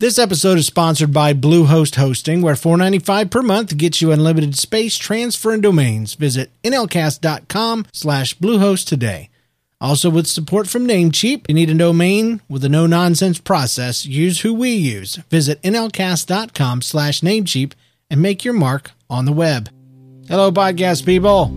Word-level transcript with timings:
This 0.00 0.18
episode 0.18 0.56
is 0.56 0.64
sponsored 0.64 1.12
by 1.12 1.34
Bluehost 1.34 1.96
Hosting, 1.96 2.40
where 2.40 2.54
$4.95 2.54 3.30
per 3.30 3.42
month 3.42 3.76
gets 3.76 4.00
you 4.00 4.12
unlimited 4.12 4.56
space, 4.56 4.96
transfer, 4.96 5.52
and 5.52 5.62
domains. 5.62 6.14
Visit 6.14 6.50
nlcast.com 6.64 7.84
slash 7.92 8.34
bluehost 8.38 8.86
today. 8.86 9.28
Also, 9.78 10.08
with 10.08 10.26
support 10.26 10.68
from 10.68 10.86
Namecheap, 10.88 11.44
you 11.48 11.54
need 11.54 11.68
a 11.68 11.74
domain 11.74 12.40
with 12.48 12.64
a 12.64 12.68
no-nonsense 12.70 13.40
process. 13.40 14.06
Use 14.06 14.40
who 14.40 14.54
we 14.54 14.70
use. 14.70 15.16
Visit 15.28 15.60
nlcast.com 15.60 16.80
slash 16.80 17.20
namecheap 17.20 17.72
and 18.08 18.22
make 18.22 18.42
your 18.42 18.54
mark 18.54 18.92
on 19.10 19.26
the 19.26 19.32
web. 19.32 19.68
Hello, 20.28 20.50
podcast 20.50 21.04
people. 21.04 21.52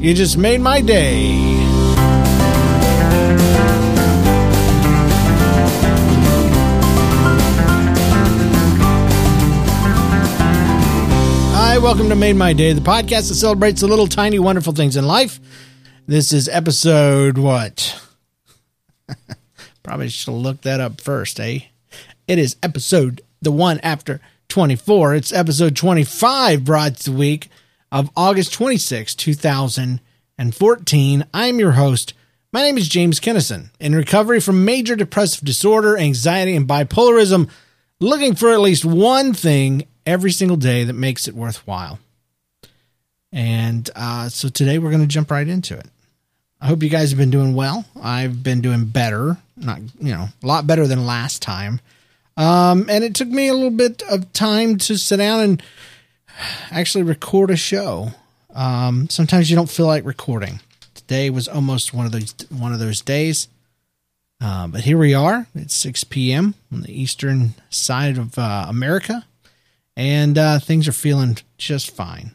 You 0.00 0.14
just 0.14 0.38
made 0.38 0.60
my 0.60 0.82
day. 0.82 1.61
Welcome 11.82 12.08
to 12.08 12.14
Made 12.14 12.36
My 12.36 12.52
Day, 12.52 12.72
the 12.74 12.80
podcast 12.80 13.28
that 13.28 13.34
celebrates 13.34 13.80
the 13.80 13.88
little 13.88 14.06
tiny 14.06 14.38
wonderful 14.38 14.72
things 14.72 14.96
in 14.96 15.04
life. 15.04 15.40
This 16.06 16.32
is 16.32 16.48
episode 16.48 17.36
what? 17.36 18.00
Probably 19.82 20.08
should 20.08 20.30
look 20.30 20.60
that 20.60 20.78
up 20.78 21.00
first, 21.00 21.40
eh? 21.40 21.58
It 22.28 22.38
is 22.38 22.54
episode 22.62 23.20
the 23.40 23.50
one 23.50 23.80
after 23.80 24.20
24. 24.48 25.16
It's 25.16 25.32
episode 25.32 25.74
25 25.74 26.64
brought 26.64 26.98
the 26.98 27.10
week 27.10 27.48
of 27.90 28.10
August 28.16 28.52
26, 28.52 29.16
2014. 29.16 31.26
I'm 31.34 31.58
your 31.58 31.72
host. 31.72 32.14
My 32.52 32.62
name 32.62 32.78
is 32.78 32.88
James 32.88 33.18
Kennison. 33.18 33.70
In 33.80 33.96
recovery 33.96 34.38
from 34.38 34.64
major 34.64 34.94
depressive 34.94 35.44
disorder, 35.44 35.98
anxiety, 35.98 36.54
and 36.54 36.68
bipolarism, 36.68 37.50
looking 37.98 38.36
for 38.36 38.52
at 38.52 38.60
least 38.60 38.84
one 38.84 39.34
thing 39.34 39.88
every 40.06 40.32
single 40.32 40.56
day 40.56 40.84
that 40.84 40.94
makes 40.94 41.28
it 41.28 41.34
worthwhile. 41.34 41.98
And 43.32 43.88
uh, 43.96 44.28
so 44.28 44.48
today 44.48 44.78
we're 44.78 44.90
going 44.90 45.02
to 45.02 45.08
jump 45.08 45.30
right 45.30 45.46
into 45.46 45.76
it. 45.76 45.86
I 46.60 46.66
hope 46.66 46.82
you 46.82 46.88
guys 46.88 47.10
have 47.10 47.18
been 47.18 47.30
doing 47.30 47.54
well. 47.54 47.84
I've 48.00 48.42
been 48.42 48.60
doing 48.60 48.84
better, 48.84 49.38
not 49.56 49.80
you 50.00 50.12
know, 50.12 50.28
a 50.42 50.46
lot 50.46 50.66
better 50.66 50.86
than 50.86 51.06
last 51.06 51.42
time. 51.42 51.80
Um, 52.36 52.86
and 52.88 53.02
it 53.02 53.14
took 53.14 53.28
me 53.28 53.48
a 53.48 53.54
little 53.54 53.70
bit 53.70 54.02
of 54.08 54.32
time 54.32 54.78
to 54.78 54.96
sit 54.96 55.16
down 55.16 55.40
and 55.40 55.62
actually 56.70 57.02
record 57.02 57.50
a 57.50 57.56
show. 57.56 58.10
Um, 58.54 59.08
sometimes 59.08 59.50
you 59.50 59.56
don't 59.56 59.70
feel 59.70 59.86
like 59.86 60.04
recording. 60.04 60.60
Today 60.94 61.30
was 61.30 61.48
almost 61.48 61.92
one 61.92 62.06
of 62.06 62.12
those 62.12 62.34
one 62.50 62.72
of 62.72 62.78
those 62.78 63.00
days. 63.00 63.48
Uh, 64.40 64.66
but 64.66 64.82
here 64.82 64.98
we 64.98 65.14
are. 65.14 65.46
It's 65.54 65.74
6 65.74 66.04
p.m. 66.04 66.54
on 66.72 66.82
the 66.82 67.00
eastern 67.00 67.54
side 67.70 68.18
of 68.18 68.38
uh, 68.38 68.66
America 68.68 69.24
and 69.96 70.38
uh, 70.38 70.58
things 70.58 70.88
are 70.88 70.92
feeling 70.92 71.38
just 71.58 71.94
fine. 71.94 72.34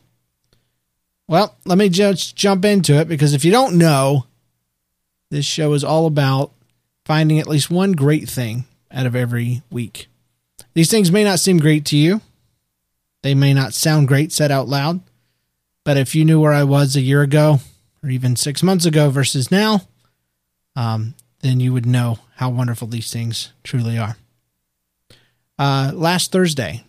Well, 1.28 1.56
let 1.66 1.78
me 1.78 1.90
just 1.90 2.36
jump 2.36 2.64
into 2.64 2.96
it 2.96 3.08
because 3.08 3.34
if 3.34 3.44
you 3.44 3.52
don't 3.52 3.78
know, 3.78 4.26
this 5.30 5.46
show 5.46 5.74
is 5.74 5.84
all 5.84 6.06
about 6.06 6.52
finding 7.06 7.40
at 7.40 7.48
least 7.48 7.70
one 7.70 7.92
great 7.94 8.30
thing 8.30 8.66
out 8.92 9.06
of 9.06 9.16
every 9.16 9.62
week. 9.70 10.08
These 10.74 10.90
things 10.90 11.12
may 11.12 11.24
not 11.24 11.40
seem 11.40 11.58
great 11.58 11.86
to 11.86 11.98
you, 11.98 12.22
they 13.24 13.36
may 13.36 13.54
not 13.54 13.74
sound 13.74 14.08
great 14.08 14.32
said 14.32 14.52
out 14.52 14.68
loud, 14.70 15.02
but 15.84 15.98
if 15.98 16.16
you 16.16 16.24
knew 16.24 16.40
where 16.40 16.54
I 16.54 16.64
was 16.64 16.96
a 16.96 17.02
year 17.02 17.22
ago 17.22 17.60
or 18.04 18.10
even 18.10 18.36
six 18.36 18.64
months 18.64 18.86
ago 18.86 19.10
versus 19.10 19.52
now, 19.52 19.82
um, 20.76 21.16
then 21.42 21.60
you 21.60 21.74
would 21.74 21.86
know 21.86 22.20
how 22.36 22.50
wonderful 22.50 22.88
these 22.88 23.12
things 23.12 23.52
truly 23.64 23.98
are. 23.98 24.16
Uh, 25.60 25.92
last 25.94 26.32
Thursday, 26.32 26.84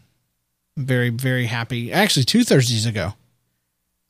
very, 0.79 1.11
very 1.11 1.47
happy. 1.47 1.93
Actually, 1.93 2.25
two 2.25 2.45
Thursdays 2.45 2.87
ago, 2.87 3.15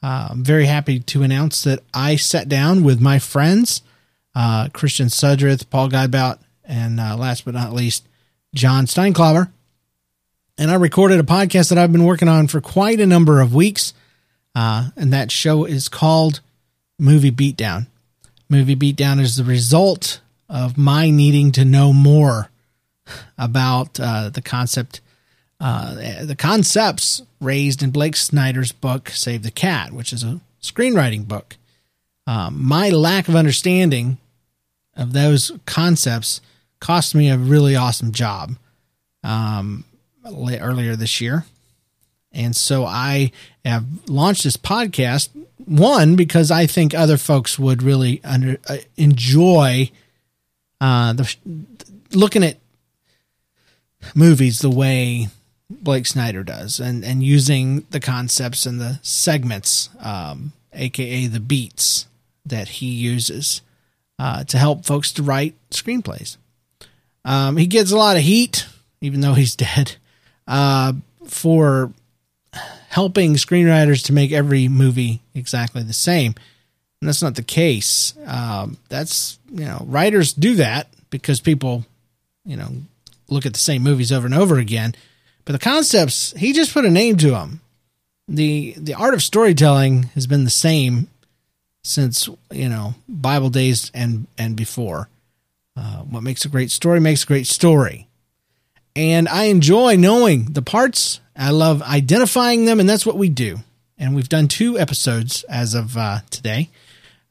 uh, 0.03 0.29
I'm 0.31 0.45
very 0.45 0.67
happy 0.67 1.01
to 1.01 1.23
announce 1.23 1.65
that 1.65 1.81
I 1.93 2.17
sat 2.17 2.49
down 2.49 2.85
with 2.85 3.01
my 3.01 3.19
friends, 3.19 3.83
uh, 4.35 4.69
Christian 4.73 5.09
Sudrith, 5.09 5.71
Paul 5.71 5.89
Guibout, 5.89 6.39
and 6.65 7.01
uh, 7.01 7.17
last 7.17 7.45
but 7.45 7.55
not 7.55 7.73
least, 7.73 8.07
John 8.55 8.87
Steinklauber. 8.87 9.51
And 10.59 10.71
I 10.71 10.75
recorded 10.75 11.21
a 11.21 11.25
podcast 11.25 11.71
that 11.71 11.79
I've 11.79 11.93
been 11.93 12.05
working 12.05 12.29
on 12.29 12.49
for 12.49 12.61
quite 12.61 13.01
a 13.01 13.07
number 13.07 13.41
of 13.41 13.55
weeks. 13.55 13.95
Uh, 14.55 14.91
and 14.97 15.13
that 15.13 15.31
show 15.31 15.65
is 15.65 15.89
called 15.89 16.41
Movie 16.99 17.31
Beatdown. 17.31 17.87
Movie 18.49 18.77
Beatdown 18.77 19.21
is 19.21 19.37
the 19.37 19.45
result 19.45 20.21
of 20.49 20.77
my 20.77 21.11
needing 21.11 21.53
to 21.53 21.65
know 21.65 21.93
more 21.93 22.51
about 23.37 24.01
uh, 24.01 24.31
the 24.31 24.43
concept 24.43 25.01
uh, 25.61 26.25
the 26.25 26.37
concepts 26.37 27.23
raised 27.41 27.83
in 27.83 27.91
Blake 27.91 28.17
Snyder's 28.17 28.73
book, 28.73 29.11
Save 29.11 29.43
the 29.43 29.51
Cat, 29.51 29.93
which 29.93 30.13
is 30.13 30.23
a 30.23 30.41
screenwriting 30.63 31.27
book. 31.27 31.57
Um, 32.27 32.63
my 32.63 32.91
lack 32.91 33.29
of 33.29 33.35
understanding 33.35 34.19
of 34.97 35.13
those 35.13 35.53
concepts 35.67 36.41
cost 36.81 37.15
me 37.15 37.29
a 37.29 37.39
really 37.39 37.75
awesome 37.75 38.13
job 38.13 38.57
um, 39.25 39.85
earlier 40.25 40.95
this 40.95 41.21
year. 41.21 41.45
And 42.33 42.55
so 42.55 42.85
I 42.85 43.33
have 43.65 43.85
launched 44.09 44.45
this 44.45 44.57
podcast, 44.57 45.31
one, 45.65 46.15
because 46.15 46.51
I 46.51 46.67
think 46.67 46.95
other 46.95 47.17
folks 47.17 47.59
would 47.59 47.83
really 47.83 48.21
under, 48.23 48.59
uh, 48.69 48.77
enjoy 48.97 49.91
uh, 50.81 51.15
the, 51.15 51.37
looking 52.13 52.45
at 52.45 52.59
movies 54.15 54.61
the 54.61 54.71
way 54.71 55.29
Blake 55.71 56.07
Snyder 56.07 56.43
does, 56.43 56.81
and 56.81 57.05
and 57.05 57.23
using 57.23 57.85
the 57.91 58.01
concepts 58.01 58.65
and 58.65 58.81
the 58.81 58.99
segments, 59.03 59.91
um, 60.01 60.53
aka 60.73 61.27
the 61.27 61.41
beats 61.41 62.07
that 62.47 62.69
he 62.69 62.87
uses 62.87 63.61
uh, 64.19 64.45
to 64.45 64.59
help 64.59 64.87
folks 64.87 65.13
to 65.13 65.23
write 65.23 65.55
screenplays. 65.71 66.39
Um, 67.25 67.59
he 67.59 67.67
gets 67.67 67.93
a 67.93 67.97
lot 67.97 68.17
of 68.17 68.23
heat, 68.23 68.67
even 69.01 69.21
though 69.21 69.35
he's 69.35 69.57
dead, 69.57 69.97
uh, 70.47 70.95
for 71.27 71.93
helping 72.89 73.35
screenwriters 73.35 74.05
to 74.07 74.15
make 74.15 74.33
every 74.33 74.69
movie 74.69 75.21
exactly 75.35 75.83
the 75.83 75.93
same. 75.93 76.35
And 77.01 77.09
that's 77.09 77.23
not 77.23 77.35
the 77.37 77.43
case. 77.43 78.15
Um, 78.27 78.79
that's 78.89 79.39
you 79.53 79.67
know 79.67 79.85
writers 79.87 80.33
do 80.33 80.55
that 80.57 80.89
because 81.11 81.41
people 81.41 81.85
you 82.47 82.57
know 82.57 82.71
look 83.29 83.45
at 83.45 83.53
the 83.53 83.59
same 83.59 83.83
movies 83.83 84.11
over 84.11 84.25
and 84.25 84.35
over 84.35 84.57
again 84.57 84.95
but 85.49 85.55
the 85.55 85.59
concepts, 85.59 86.35
he 86.37 86.53
just 86.53 86.75
put 86.75 86.85
a 86.85 86.91
name 86.91 87.17
to 87.17 87.31
them. 87.31 87.63
The 88.29 88.75
the 88.77 88.93
art 88.93 89.15
of 89.15 89.23
storytelling 89.23 90.03
has 90.15 90.27
been 90.27 90.45
the 90.45 90.51
same 90.51 91.09
since, 91.83 92.29
you 92.53 92.69
know, 92.69 92.97
Bible 93.09 93.49
days 93.49 93.91
and 93.95 94.27
and 94.37 94.55
before. 94.55 95.09
Uh, 95.75 96.01
what 96.01 96.23
makes 96.23 96.45
a 96.45 96.51
great 96.51 96.71
story 96.71 97.01
makes 97.01 97.25
a 97.25 97.27
great 97.27 97.47
story. 97.47 98.09
And 98.95 99.27
I 99.27 99.45
enjoy 99.45 99.97
knowing 99.97 100.53
the 100.53 100.61
parts. 100.61 101.23
I 101.35 101.49
love 101.49 101.81
identifying 101.81 102.67
them, 102.67 102.79
and 102.79 102.87
that's 102.87 103.07
what 103.07 103.17
we 103.17 103.31
do. 103.31 103.61
And 103.97 104.15
we've 104.15 104.29
done 104.29 104.49
two 104.49 104.79
episodes 104.79 105.45
as 105.45 105.73
of 105.73 105.97
uh, 105.97 106.19
today. 106.29 106.69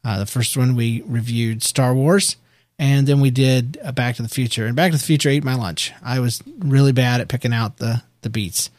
Uh, 0.04 0.18
the 0.18 0.26
first 0.26 0.58
one 0.58 0.76
we 0.76 1.04
reviewed 1.06 1.62
Star 1.62 1.94
Wars, 1.94 2.36
and 2.80 3.08
then 3.08 3.20
we 3.20 3.32
did 3.32 3.78
Back 3.96 4.16
to 4.18 4.24
the 4.24 4.30
Future. 4.30 4.66
And 4.66 4.76
Back 4.76 4.92
to 4.92 4.98
the 4.98 5.04
Future 5.04 5.30
ate 5.30 5.44
my 5.44 5.56
lunch. 5.56 5.94
I 6.04 6.20
was 6.20 6.42
really 6.60 6.92
bad 6.92 7.22
at 7.22 7.28
picking 7.28 7.54
out 7.54 7.78
the 7.78 8.04
the 8.22 8.30
beats. 8.30 8.70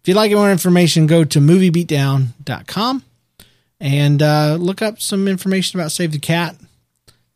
If 0.00 0.08
you'd 0.08 0.16
like 0.16 0.32
more 0.32 0.50
information, 0.50 1.06
go 1.06 1.24
to 1.24 1.38
moviebeatdown.com 1.38 3.04
and 3.78 4.22
uh, 4.22 4.56
look 4.58 4.82
up 4.82 5.00
some 5.00 5.28
information 5.28 5.78
about 5.78 5.92
Save 5.92 6.12
the 6.12 6.18
Cat 6.18 6.56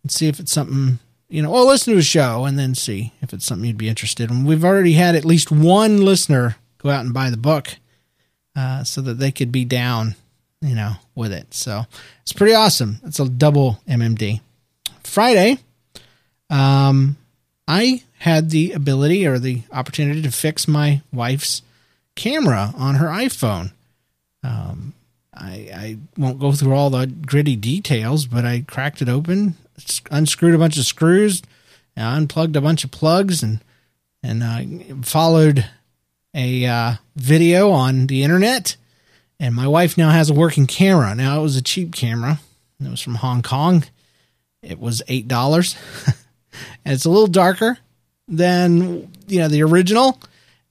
and 0.03 0.10
see 0.10 0.26
if 0.26 0.41
it's 0.41 0.53
something, 0.53 0.99
you 1.28 1.43
know, 1.43 1.53
or 1.53 1.62
listen 1.62 1.93
to 1.93 1.99
a 1.99 2.03
show 2.03 2.44
and 2.44 2.59
then 2.59 2.75
see 2.75 3.12
if 3.21 3.32
it's 3.32 3.44
something 3.44 3.66
you'd 3.66 3.76
be 3.76 3.88
interested 3.88 4.31
in. 4.31 4.44
We've 4.44 4.65
already 4.65 4.94
had 4.94 5.15
at 5.15 5.25
least 5.25 5.53
one 5.53 6.05
listener 6.05 6.56
go 6.79 6.91
out 6.91 7.05
and 7.05 7.14
buy 7.14 7.31
the 7.31 7.37
book 7.37 7.76
uh, 8.56 8.85
so 8.85 9.00
that 9.00 9.14
they 9.19 9.31
could 9.31 9.52
be 9.52 9.64
down, 9.64 10.17
you 10.61 10.75
know, 10.75 10.94
with 11.14 11.32
it. 11.32 11.55
So 11.55 11.87
it's 12.23 12.32
pretty 12.32 12.55
awesome. 12.55 13.00
It's 13.05 13.20
a 13.20 13.29
double 13.29 13.81
MMD. 13.88 14.41
Friday, 15.05 15.58
um, 16.50 17.16
I 17.69 18.02
had 18.19 18.50
the 18.50 18.72
ability 18.72 19.26
or 19.26 19.38
the 19.38 19.62
opportunity 19.72 20.22
to 20.22 20.31
fix 20.31 20.69
my 20.69 21.02
wife's 21.12 21.62
camera 22.14 22.72
on 22.76 22.96
her 22.96 23.06
iPhone. 23.06 23.72
Um, 24.43 24.94
I, 25.34 25.69
I 25.75 25.98
won't 26.16 26.40
go 26.40 26.52
through 26.52 26.75
all 26.75 26.90
the 26.90 27.06
gritty 27.06 27.56
details, 27.56 28.26
but 28.26 28.44
I 28.44 28.64
cracked 28.66 29.02
it 29.02 29.08
open, 29.08 29.54
unscrewed 30.10 30.54
a 30.54 30.58
bunch 30.58 30.78
of 30.78 30.84
screws, 30.84 31.43
unplugged 31.96 32.56
a 32.56 32.60
bunch 32.60 32.84
of 32.84 32.90
plugs, 32.90 33.43
and 33.43 33.60
and 34.22 34.43
uh, 34.43 34.94
followed 35.02 35.66
a 36.34 36.66
uh, 36.66 36.94
video 37.14 37.70
on 37.70 38.06
the 38.06 38.22
internet. 38.22 38.76
And 39.38 39.54
my 39.54 39.69
wife 39.69 39.98
now 39.98 40.10
has 40.10 40.31
a 40.31 40.34
working 40.34 40.66
camera. 40.66 41.14
Now 41.14 41.40
it 41.40 41.43
was 41.43 41.56
a 41.56 41.62
cheap 41.62 41.94
camera. 41.94 42.40
It 42.81 42.90
was 42.90 43.00
from 43.02 43.16
Hong 43.16 43.43
Kong. 43.43 43.84
It 44.62 44.81
was 44.81 45.02
eight 45.08 45.28
dollars, 45.28 45.76
and 46.85 46.94
it's 46.94 47.05
a 47.05 47.11
little 47.11 47.26
darker 47.26 47.79
than 48.29 49.11
you 49.26 49.38
know 49.41 49.49
the 49.49 49.62
original. 49.62 50.19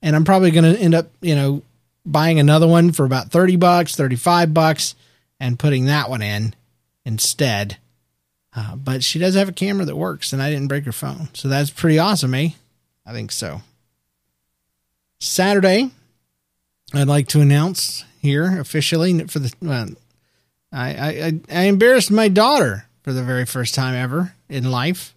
and 0.02 0.16
I'm 0.16 0.26
probably 0.26 0.52
going 0.52 0.76
to 0.76 0.80
end 0.80 0.94
up, 0.94 1.08
you 1.22 1.36
know, 1.36 1.62
buying 2.06 2.40
another 2.40 2.68
one 2.68 2.92
for 2.92 3.06
about 3.06 3.32
30 3.32 3.56
bucks, 3.56 3.96
35 3.96 4.54
bucks, 4.54 4.96
and 5.40 5.58
putting 5.58 5.86
that 5.86 6.10
one 6.10 6.22
in 6.22 6.54
instead. 7.06 7.78
Uh, 8.56 8.76
but 8.76 9.04
she 9.04 9.20
does 9.20 9.36
have 9.36 9.50
a 9.50 9.54
camera 9.54 9.86
that 9.86 9.98
works, 9.98 10.32
and 10.32 10.42
I 10.42 10.50
didn't 10.50 10.68
break 10.68 10.86
her 10.86 10.92
phone. 10.92 11.30
So 11.34 11.48
that's 11.48 11.70
pretty 11.70 12.00
awesome, 12.00 12.34
eh? 12.34 12.50
I 13.06 13.14
think 13.14 13.32
so. 13.32 13.62
Saturday, 15.20 15.92
I'd 16.94 17.08
like 17.08 17.28
to 17.30 17.42
announce 17.42 18.06
here 18.22 18.60
officially 18.60 19.26
for 19.28 19.40
the. 19.40 19.54
Well, 19.62 19.90
I, 20.72 20.90
I, 20.90 21.40
I 21.50 21.64
embarrassed 21.64 22.12
my 22.12 22.28
daughter 22.28 22.86
for 23.02 23.14
the 23.14 23.24
very 23.24 23.46
first 23.46 23.74
time 23.74 23.96
ever 23.96 24.34
in 24.50 24.70
life. 24.70 25.15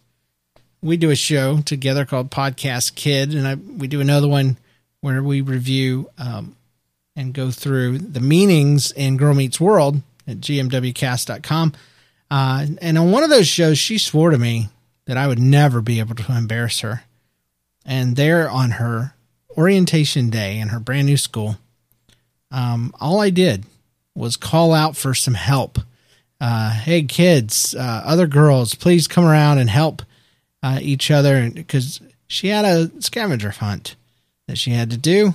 We 0.81 0.97
do 0.97 1.11
a 1.11 1.17
show 1.17 1.61
together 1.63 2.05
called 2.05 2.31
Podcast 2.31 2.95
Kid, 2.95 3.35
and 3.35 3.47
I, 3.47 3.55
we 3.55 3.89
do 3.89 4.01
another 4.01 4.29
one 4.29 4.57
where 5.01 5.23
we 5.23 5.41
review 5.41 6.11
um, 6.19 6.57
and 7.17 7.35
go 7.35 7.51
through 7.51 7.99
the 7.99 8.21
meanings 8.21 8.93
in 8.93 9.17
Girl 9.17 9.35
Meets 9.35 9.61
World 9.61 10.01
at 10.27 10.39
gmwcast.com. 10.39 11.73
Uh, 12.31 12.67
and 12.81 12.99
on 12.99 13.11
one 13.11 13.25
of 13.25 13.31
those 13.31 13.49
shows, 13.49 13.79
she 13.79 13.99
swore 13.99 14.31
to 14.31 14.39
me 14.39 14.69
that 15.07 15.17
I 15.17 15.27
would 15.27 15.39
never 15.39 15.81
be 15.81 15.99
able 15.99 16.15
to 16.15 16.33
embarrass 16.33 16.81
her. 16.81 17.03
And 17.85 18.17
there 18.17 18.49
on 18.49 18.73
her 18.73 19.15
orientation 19.57 20.31
day 20.31 20.59
in 20.59 20.69
her 20.69 20.79
brand 20.79 21.07
new 21.07 21.17
school, 21.17 21.57
um, 22.51 22.95
all 23.01 23.21
I 23.21 23.31
did 23.31 23.65
was 24.15 24.37
call 24.37 24.73
out 24.73 24.97
for 24.97 25.15
some 25.15 25.35
help. 25.35 25.79
Uh, 26.41 26.71
hey, 26.71 27.03
kids, 27.03 27.75
uh, 27.75 28.03
other 28.05 28.27
girls, 28.27 28.75
please 28.75 29.09
come 29.09 29.25
around 29.25 29.59
and 29.59 29.71
help 29.71 30.03
uh, 30.63 30.79
each 30.81 31.11
other 31.11 31.51
because 31.51 32.01
she 32.27 32.49
had 32.49 32.65
a 32.65 32.91
scavenger 33.01 33.51
hunt 33.51 33.97
that 34.47 34.59
she 34.59 34.71
had 34.71 34.91
to 34.91 34.97
do. 34.97 35.35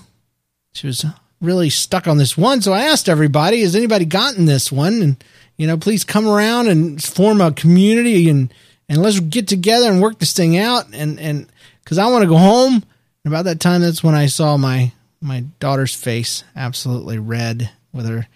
She 0.74 0.88
was 0.88 1.06
really 1.42 1.70
stuck 1.70 2.08
on 2.08 2.18
this 2.18 2.38
one. 2.38 2.62
So 2.62 2.74
I 2.74 2.84
asked 2.84 3.10
everybody, 3.10 3.62
has 3.62 3.76
anybody 3.76 4.06
gotten 4.06 4.46
this 4.46 4.72
one? 4.72 5.02
And, 5.02 5.24
you 5.58 5.68
know, 5.68 5.78
please 5.78 6.04
come 6.04 6.28
around 6.28 6.68
and 6.68 7.04
form 7.04 7.42
a 7.42 7.52
community 7.52 8.30
and, 8.30 8.54
and 8.90 9.02
let's 9.02 9.20
get 9.20 9.48
together 9.48 9.92
and 9.92 10.02
work 10.02 10.20
this 10.20 10.34
thing 10.34 10.58
out. 10.58 10.86
And, 10.94 11.20
and 11.20 11.48
cause 11.86 11.98
I 11.98 12.08
want 12.08 12.24
to 12.24 12.30
go 12.30 12.38
home. 12.38 12.76
And 12.76 13.34
about 13.34 13.46
that 13.46 13.60
time, 13.60 13.82
that's 13.82 14.04
when 14.04 14.16
I 14.16 14.26
saw 14.26 14.58
my, 14.58 14.92
my 15.22 15.42
daughter's 15.60 15.94
face 15.94 16.44
absolutely 16.56 17.20
red 17.20 17.70
with 17.92 18.08
her 18.08 18.28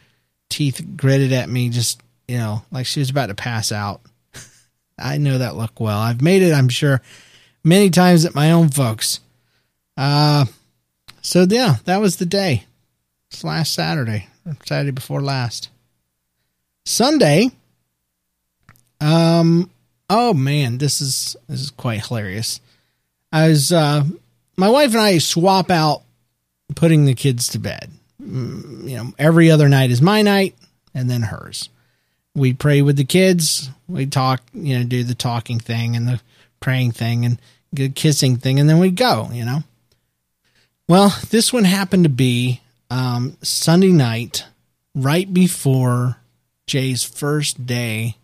teeth 0.50 0.86
gritted 0.96 1.34
at 1.34 1.50
me, 1.50 1.70
just, 1.70 2.02
you 2.28 2.38
know, 2.38 2.64
like 2.72 2.86
she 2.86 3.00
was 3.00 3.10
about 3.10 3.28
to 3.28 3.36
pass 3.36 3.72
out. 3.72 4.02
I 4.98 5.18
know 5.18 5.38
that 5.38 5.56
look 5.56 5.80
well. 5.80 6.00
I've 6.00 6.22
made 6.22 6.42
it, 6.42 6.54
I'm 6.54 6.70
sure, 6.70 7.02
many 7.64 7.90
times 7.90 8.26
at 8.26 8.36
my 8.36 8.52
own 8.52 8.70
folks. 8.70 9.20
Uh, 9.96 10.46
so 11.22 11.46
yeah, 11.50 11.78
that 11.86 11.98
was 12.02 12.18
the 12.18 12.26
day. 12.26 12.66
It's 13.30 13.44
last 13.44 13.74
Saturday, 13.74 14.28
Saturday 14.66 14.92
before 14.92 15.22
last. 15.22 15.70
Sunday. 16.86 17.52
Um. 19.02 19.70
Oh 20.10 20.34
man, 20.34 20.78
this 20.78 21.02
is 21.02 21.36
this 21.50 21.60
is 21.62 21.72
quite 21.72 22.06
hilarious. 22.08 22.62
I 23.32 23.50
was 23.50 23.72
uh, 23.72 24.04
my 24.56 24.70
wife 24.70 24.92
and 24.94 25.02
I 25.02 25.18
swap 25.18 25.70
out 25.70 26.04
putting 26.76 27.06
the 27.06 27.14
kids 27.14 27.50
to 27.50 27.60
bed. 27.60 27.92
Mm, 28.22 28.90
you 28.90 28.98
know, 28.98 29.14
every 29.20 29.52
other 29.52 29.68
night 29.68 29.92
is 29.92 30.02
my 30.02 30.22
night, 30.22 30.56
and 30.94 31.10
then 31.10 31.24
hers. 31.24 31.70
We 32.38 32.54
pray 32.54 32.84
with 32.84 32.98
the 32.98 33.04
kids. 33.04 33.72
We 33.88 34.06
talk. 34.06 34.44
You 34.54 34.78
know, 34.78 34.86
do 34.86 35.04
the 35.04 35.16
talking 35.16 35.60
thing 35.60 35.96
and 35.96 36.08
the 36.08 36.22
praying 36.60 36.92
thing 36.92 37.26
and 37.26 37.42
the 37.74 37.90
kissing 37.90 38.38
thing, 38.38 38.60
and 38.60 38.70
then 38.70 38.78
we 38.78 38.92
go. 38.92 39.30
You 39.34 39.44
know. 39.44 39.64
Well, 40.88 41.18
this 41.32 41.52
one 41.52 41.64
happened 41.64 42.04
to 42.04 42.10
be 42.10 42.62
um, 42.92 43.38
Sunday 43.42 43.92
night, 43.92 44.46
right 44.94 45.34
before 45.34 46.18
Jay's 46.68 47.04
first 47.04 47.66
day 47.66 48.18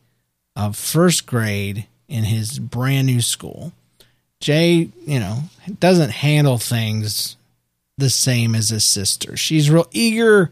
of 0.55 0.77
first 0.77 1.25
grade 1.25 1.87
in 2.07 2.23
his 2.25 2.59
brand 2.59 3.07
new 3.07 3.19
school. 3.19 3.73
Jay, 4.39 4.89
you 5.07 5.19
know, 5.19 5.39
doesn't 5.79 6.11
handle 6.11 6.59
things 6.59 7.35
the 7.97 8.11
same 8.11 8.53
as 8.53 8.69
his 8.69 8.83
sister. 8.83 9.35
She's 9.35 9.71
real 9.71 9.87
eager, 9.91 10.51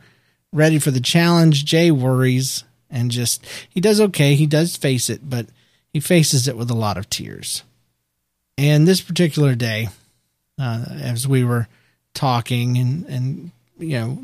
ready 0.51 0.79
for 0.79 0.89
the 0.89 0.99
challenge. 0.99 1.63
Jay 1.63 1.91
worries 1.91 2.63
and 2.91 3.09
just, 3.09 3.45
he 3.69 3.79
does 3.79 4.01
okay. 4.01 4.35
He 4.35 4.45
does 4.45 4.75
face 4.75 5.09
it, 5.09 5.29
but 5.29 5.47
he 5.93 5.99
faces 5.99 6.47
it 6.47 6.57
with 6.57 6.69
a 6.69 6.75
lot 6.75 6.97
of 6.97 7.09
tears. 7.09 7.63
And 8.57 8.87
this 8.87 9.01
particular 9.01 9.55
day, 9.55 9.89
uh, 10.59 10.85
as 10.89 11.27
we 11.27 11.43
were 11.43 11.67
talking 12.13 12.77
and, 12.77 13.05
and 13.05 13.51
you 13.79 13.99
know, 13.99 14.19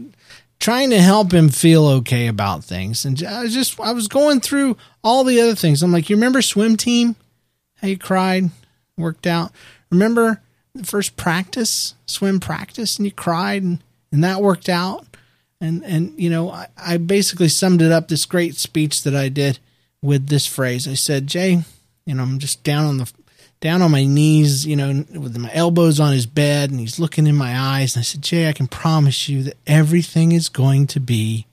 trying 0.59 0.89
to 0.89 1.01
help 1.01 1.31
him 1.31 1.49
feel 1.49 1.85
okay 1.87 2.27
about 2.27 2.63
things. 2.63 3.05
And 3.05 3.23
I 3.23 3.43
was 3.43 3.53
just, 3.53 3.79
I 3.79 3.93
was 3.93 4.07
going 4.07 4.41
through 4.41 4.77
all 5.03 5.23
the 5.23 5.39
other 5.41 5.55
things. 5.55 5.81
I'm 5.81 5.91
like, 5.91 6.09
you 6.09 6.15
remember 6.15 6.41
swim 6.41 6.77
team? 6.77 7.15
How 7.75 7.87
you 7.87 7.97
cried, 7.97 8.49
worked 8.97 9.27
out. 9.27 9.51
Remember 9.89 10.41
the 10.75 10.83
first 10.83 11.15
practice, 11.15 11.95
swim 12.05 12.39
practice, 12.39 12.97
and 12.97 13.05
you 13.05 13.11
cried 13.11 13.63
and, 13.63 13.83
and 14.11 14.23
that 14.23 14.41
worked 14.41 14.69
out. 14.69 15.06
And, 15.59 15.83
and, 15.83 16.13
you 16.17 16.29
know, 16.29 16.51
I, 16.51 16.67
I 16.77 16.97
basically 16.97 17.49
summed 17.49 17.81
it 17.81 17.91
up 17.91 18.07
this 18.07 18.25
great 18.25 18.57
speech 18.57 19.03
that 19.03 19.15
I 19.15 19.29
did 19.29 19.59
with 20.01 20.27
this 20.27 20.45
phrase. 20.45 20.87
I 20.87 20.93
said, 20.93 21.27
Jay, 21.27 21.63
you 22.05 22.13
know, 22.13 22.23
I'm 22.23 22.39
just 22.39 22.63
down 22.63 22.85
on 22.85 22.97
the 22.97 23.11
down 23.59 23.81
on 23.81 23.91
my 23.91 24.05
knees, 24.05 24.65
you 24.65 24.75
know, 24.75 25.03
with 25.19 25.35
my 25.37 25.51
elbows 25.53 25.99
on 25.99 26.13
his 26.13 26.25
bed, 26.25 26.69
and 26.69 26.79
he's 26.79 26.99
looking 26.99 27.27
in 27.27 27.35
my 27.35 27.57
eyes. 27.57 27.95
And 27.95 28.01
I 28.01 28.03
said, 28.03 28.21
Jay, 28.21 28.47
I 28.47 28.53
can 28.53 28.67
promise 28.67 29.27
you 29.27 29.43
that 29.43 29.57
everything 29.65 30.31
is 30.31 30.49
going 30.49 30.87
to 30.87 30.99
be 30.99 31.47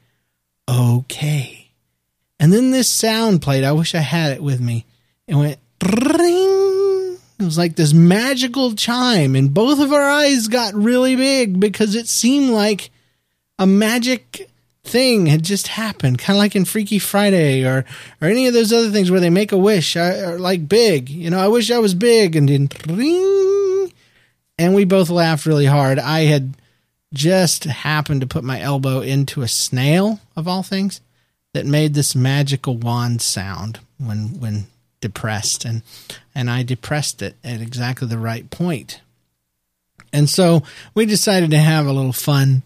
okay. 0.69 1.71
And 2.39 2.53
then 2.53 2.73
this 2.73 2.91
sound 2.91 3.43
played. 3.43 3.65
I 3.65 3.73
wish 3.73 3.95
I 3.95 4.01
had 4.01 4.33
it 4.33 4.43
with 4.43 4.61
me. 4.61 4.85
It 5.27 5.35
went 5.35 5.59
ring. 5.83 7.19
It 7.39 7.45
was 7.45 7.59
like 7.59 7.77
this 7.77 7.93
magical 7.93 8.75
chime, 8.75 9.35
and 9.35 9.53
both 9.53 9.81
of 9.81 9.93
our 9.93 10.09
eyes 10.09 10.49
got 10.49 10.75
really 10.75 11.17
big 11.17 11.59
because 11.59 11.95
it 11.95 12.09
seemed 12.09 12.51
like 12.51 12.91
a 13.59 13.67
magic 13.67 14.51
thing 14.85 15.27
had 15.27 15.43
just 15.43 15.69
happened, 15.69 16.19
kind 16.19 16.37
of 16.37 16.41
like 16.41 16.55
in 16.55 16.65
Freaky 16.65 16.99
Friday 16.99 17.65
or 17.65 17.85
or 18.21 18.29
any 18.29 18.47
of 18.47 18.55
those 18.55 18.73
other 18.73 18.91
things 18.91 19.11
where 19.11 19.21
they 19.21 19.31
make 19.31 19.53
a 19.53 19.59
wish, 19.59 19.97
or, 19.97 20.39
like 20.39 20.69
big. 20.69 21.09
You 21.09 21.31
know, 21.31 21.41
I 21.41 21.49
wish 21.49 21.71
I 21.71 21.79
was 21.79 21.95
big, 21.95 22.37
and 22.37 22.49
then 22.49 22.69
ring, 22.87 23.93
and 24.59 24.75
we 24.75 24.85
both 24.85 25.11
laughed 25.11 25.47
really 25.47 25.67
hard. 25.67 25.99
I 25.99 26.21
had 26.21 26.55
just 27.13 27.65
happened 27.65 28.21
to 28.21 28.27
put 28.27 28.45
my 28.45 28.61
elbow 28.61 29.01
into 29.01 29.43
a 29.43 29.49
snail 29.49 30.21
of 30.37 30.49
all 30.49 30.63
things 30.63 31.01
that 31.53 31.65
made 31.65 31.95
this 31.95 32.15
magical 32.15 32.77
wand 32.77 33.23
sound 33.23 33.79
when 33.99 34.41
when 34.41 34.67
depressed 35.01 35.65
and 35.65 35.83
and 36.35 36.51
I 36.51 36.63
depressed 36.63 37.23
it 37.23 37.37
at 37.45 37.61
exactly 37.61 38.09
the 38.09 38.19
right 38.19 38.51
point. 38.51 39.01
And 40.13 40.29
so 40.29 40.63
we 40.95 41.07
decided 41.07 41.51
to 41.51 41.59
have 41.59 41.87
a 41.87 41.93
little 41.93 42.13
fun 42.13 42.63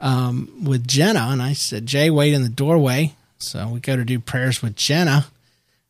um, 0.00 0.64
with 0.64 0.86
Jenna, 0.86 1.28
and 1.30 1.42
I 1.42 1.52
said, 1.52 1.86
Jay, 1.86 2.10
wait 2.10 2.32
in 2.32 2.42
the 2.42 2.48
doorway. 2.48 3.14
So 3.38 3.68
we 3.68 3.80
go 3.80 3.96
to 3.96 4.04
do 4.04 4.18
prayers 4.20 4.62
with 4.62 4.76
Jenna, 4.76 5.26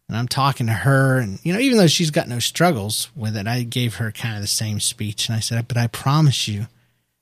and 0.08 0.16
I'm 0.16 0.28
talking 0.28 0.66
to 0.66 0.72
her, 0.72 1.18
and 1.18 1.38
you 1.44 1.52
know, 1.52 1.58
even 1.58 1.78
though 1.78 1.86
she's 1.86 2.10
got 2.10 2.28
no 2.28 2.38
struggles 2.38 3.08
with 3.16 3.36
it, 3.36 3.46
I 3.46 3.62
gave 3.62 3.96
her 3.96 4.12
kind 4.12 4.36
of 4.36 4.42
the 4.42 4.48
same 4.48 4.80
speech, 4.80 5.28
and 5.28 5.36
I 5.36 5.40
said, 5.40 5.66
but 5.66 5.76
I 5.76 5.86
promise 5.88 6.46
you, 6.48 6.66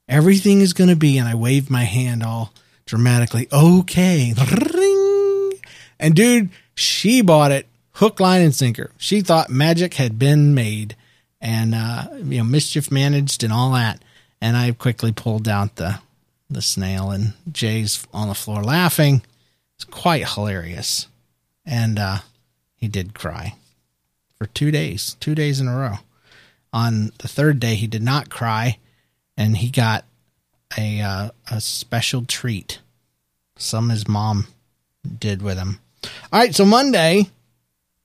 everything 0.09 0.61
is 0.61 0.73
going 0.73 0.91
to 0.91 0.97
be, 0.97 1.19
and 1.19 1.29
I 1.29 1.35
waved 1.35 1.71
my 1.71 1.85
hand 1.85 2.23
all 2.23 2.53
dramatically, 2.85 3.49
okay, 3.53 4.35
ring, 4.75 5.53
and 5.99 6.15
dude, 6.15 6.51
she 6.75 7.23
bought 7.23 7.51
it 7.51 7.67
hook, 7.99 8.21
line, 8.21 8.43
and 8.43 8.55
sinker. 8.55 8.93
She 8.97 9.23
thought 9.23 9.51
magic 9.51 9.95
had 9.95 10.19
been 10.19 10.55
made, 10.55 10.95
and 11.41 11.75
uh, 11.75 12.05
you 12.19 12.39
know, 12.39 12.45
mischief 12.45 12.91
managed, 12.91 13.43
and 13.43 13.53
all 13.53 13.73
that. 13.73 14.03
And 14.41 14.57
I 14.57 14.71
quickly 14.73 15.11
pulled 15.11 15.49
out 15.49 15.77
the 15.77 15.99
the 16.51 16.63
snail, 16.63 17.11
and 17.11 17.35
Jay's 17.51 18.07
on 18.13 18.29
the 18.29 18.35
floor 18.35 18.63
laughing. 18.63 19.23
It's 19.77 19.85
quite 19.85 20.29
hilarious. 20.29 21.07
And 21.65 21.99
uh, 21.99 22.19
he 22.75 22.89
did 22.89 23.15
cry 23.15 23.55
for 24.39 24.47
two 24.47 24.71
days, 24.71 25.17
two 25.21 25.35
days 25.35 25.61
in 25.61 25.69
a 25.69 25.77
row. 25.77 25.97
On 26.73 27.13
the 27.19 27.29
third 27.29 27.61
day, 27.61 27.75
he 27.75 27.87
did 27.87 28.03
not 28.03 28.31
cry, 28.31 28.79
and 29.37 29.57
he 29.57 29.71
got 29.71 30.05
a 30.77 31.01
uh, 31.01 31.31
a 31.51 31.61
special 31.61 32.25
treat. 32.25 32.81
Some 33.57 33.91
his 33.91 34.07
mom 34.07 34.47
did 35.19 35.43
with 35.43 35.59
him. 35.59 35.81
All 36.33 36.41
right, 36.41 36.55
so 36.55 36.65
Monday, 36.65 37.31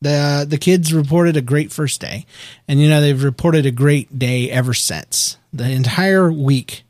the 0.01 0.45
the 0.47 0.57
kids 0.57 0.93
reported 0.93 1.37
a 1.37 1.41
great 1.41 1.71
first 1.71 2.01
day, 2.01 2.25
and 2.67 2.81
you 2.81 2.89
know 2.89 3.01
they've 3.01 3.23
reported 3.23 3.65
a 3.65 3.71
great 3.71 4.17
day 4.17 4.49
ever 4.49 4.73
since. 4.73 5.37
The 5.51 5.69
entire 5.69 6.31
week 6.31 6.83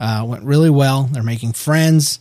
uh, 0.00 0.24
went 0.26 0.44
really 0.44 0.70
well. 0.70 1.04
They're 1.04 1.22
making 1.22 1.52
friends. 1.52 2.20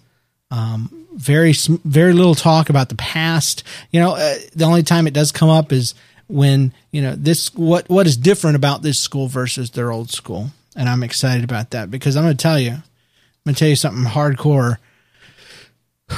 Um, 0.50 1.08
very 1.14 1.54
very 1.84 2.14
little 2.14 2.36
talk 2.36 2.70
about 2.70 2.90
the 2.90 2.96
past. 2.96 3.64
You 3.92 4.00
know, 4.00 4.12
uh, 4.16 4.36
the 4.56 4.66
only 4.66 4.84
time 4.84 5.08
it 5.08 5.14
does 5.14 5.32
come 5.32 5.50
up 5.50 5.72
is 5.72 5.94
when 6.28 6.74
you 6.92 7.02
know 7.02 7.16
this 7.16 7.54
what 7.56 7.90
what 7.90 8.08
is 8.08 8.18
different 8.18 8.56
about 8.56 8.82
this 8.82 9.00
school 9.00 9.28
versus 9.28 9.72
their 9.72 9.92
old 9.92 10.12
school. 10.12 10.52
and 10.76 10.88
I'm 10.88 11.04
excited 11.04 11.44
about 11.44 11.72
that 11.72 11.90
because 11.90 12.16
I'm 12.16 12.24
going 12.24 12.38
to 12.38 12.42
tell 12.42 12.60
you, 12.60 12.72
I'm 12.72 12.84
going 13.46 13.56
to 13.56 13.60
tell 13.60 13.70
you 13.70 13.76
something 13.76 14.06
hardcore. 14.06 14.78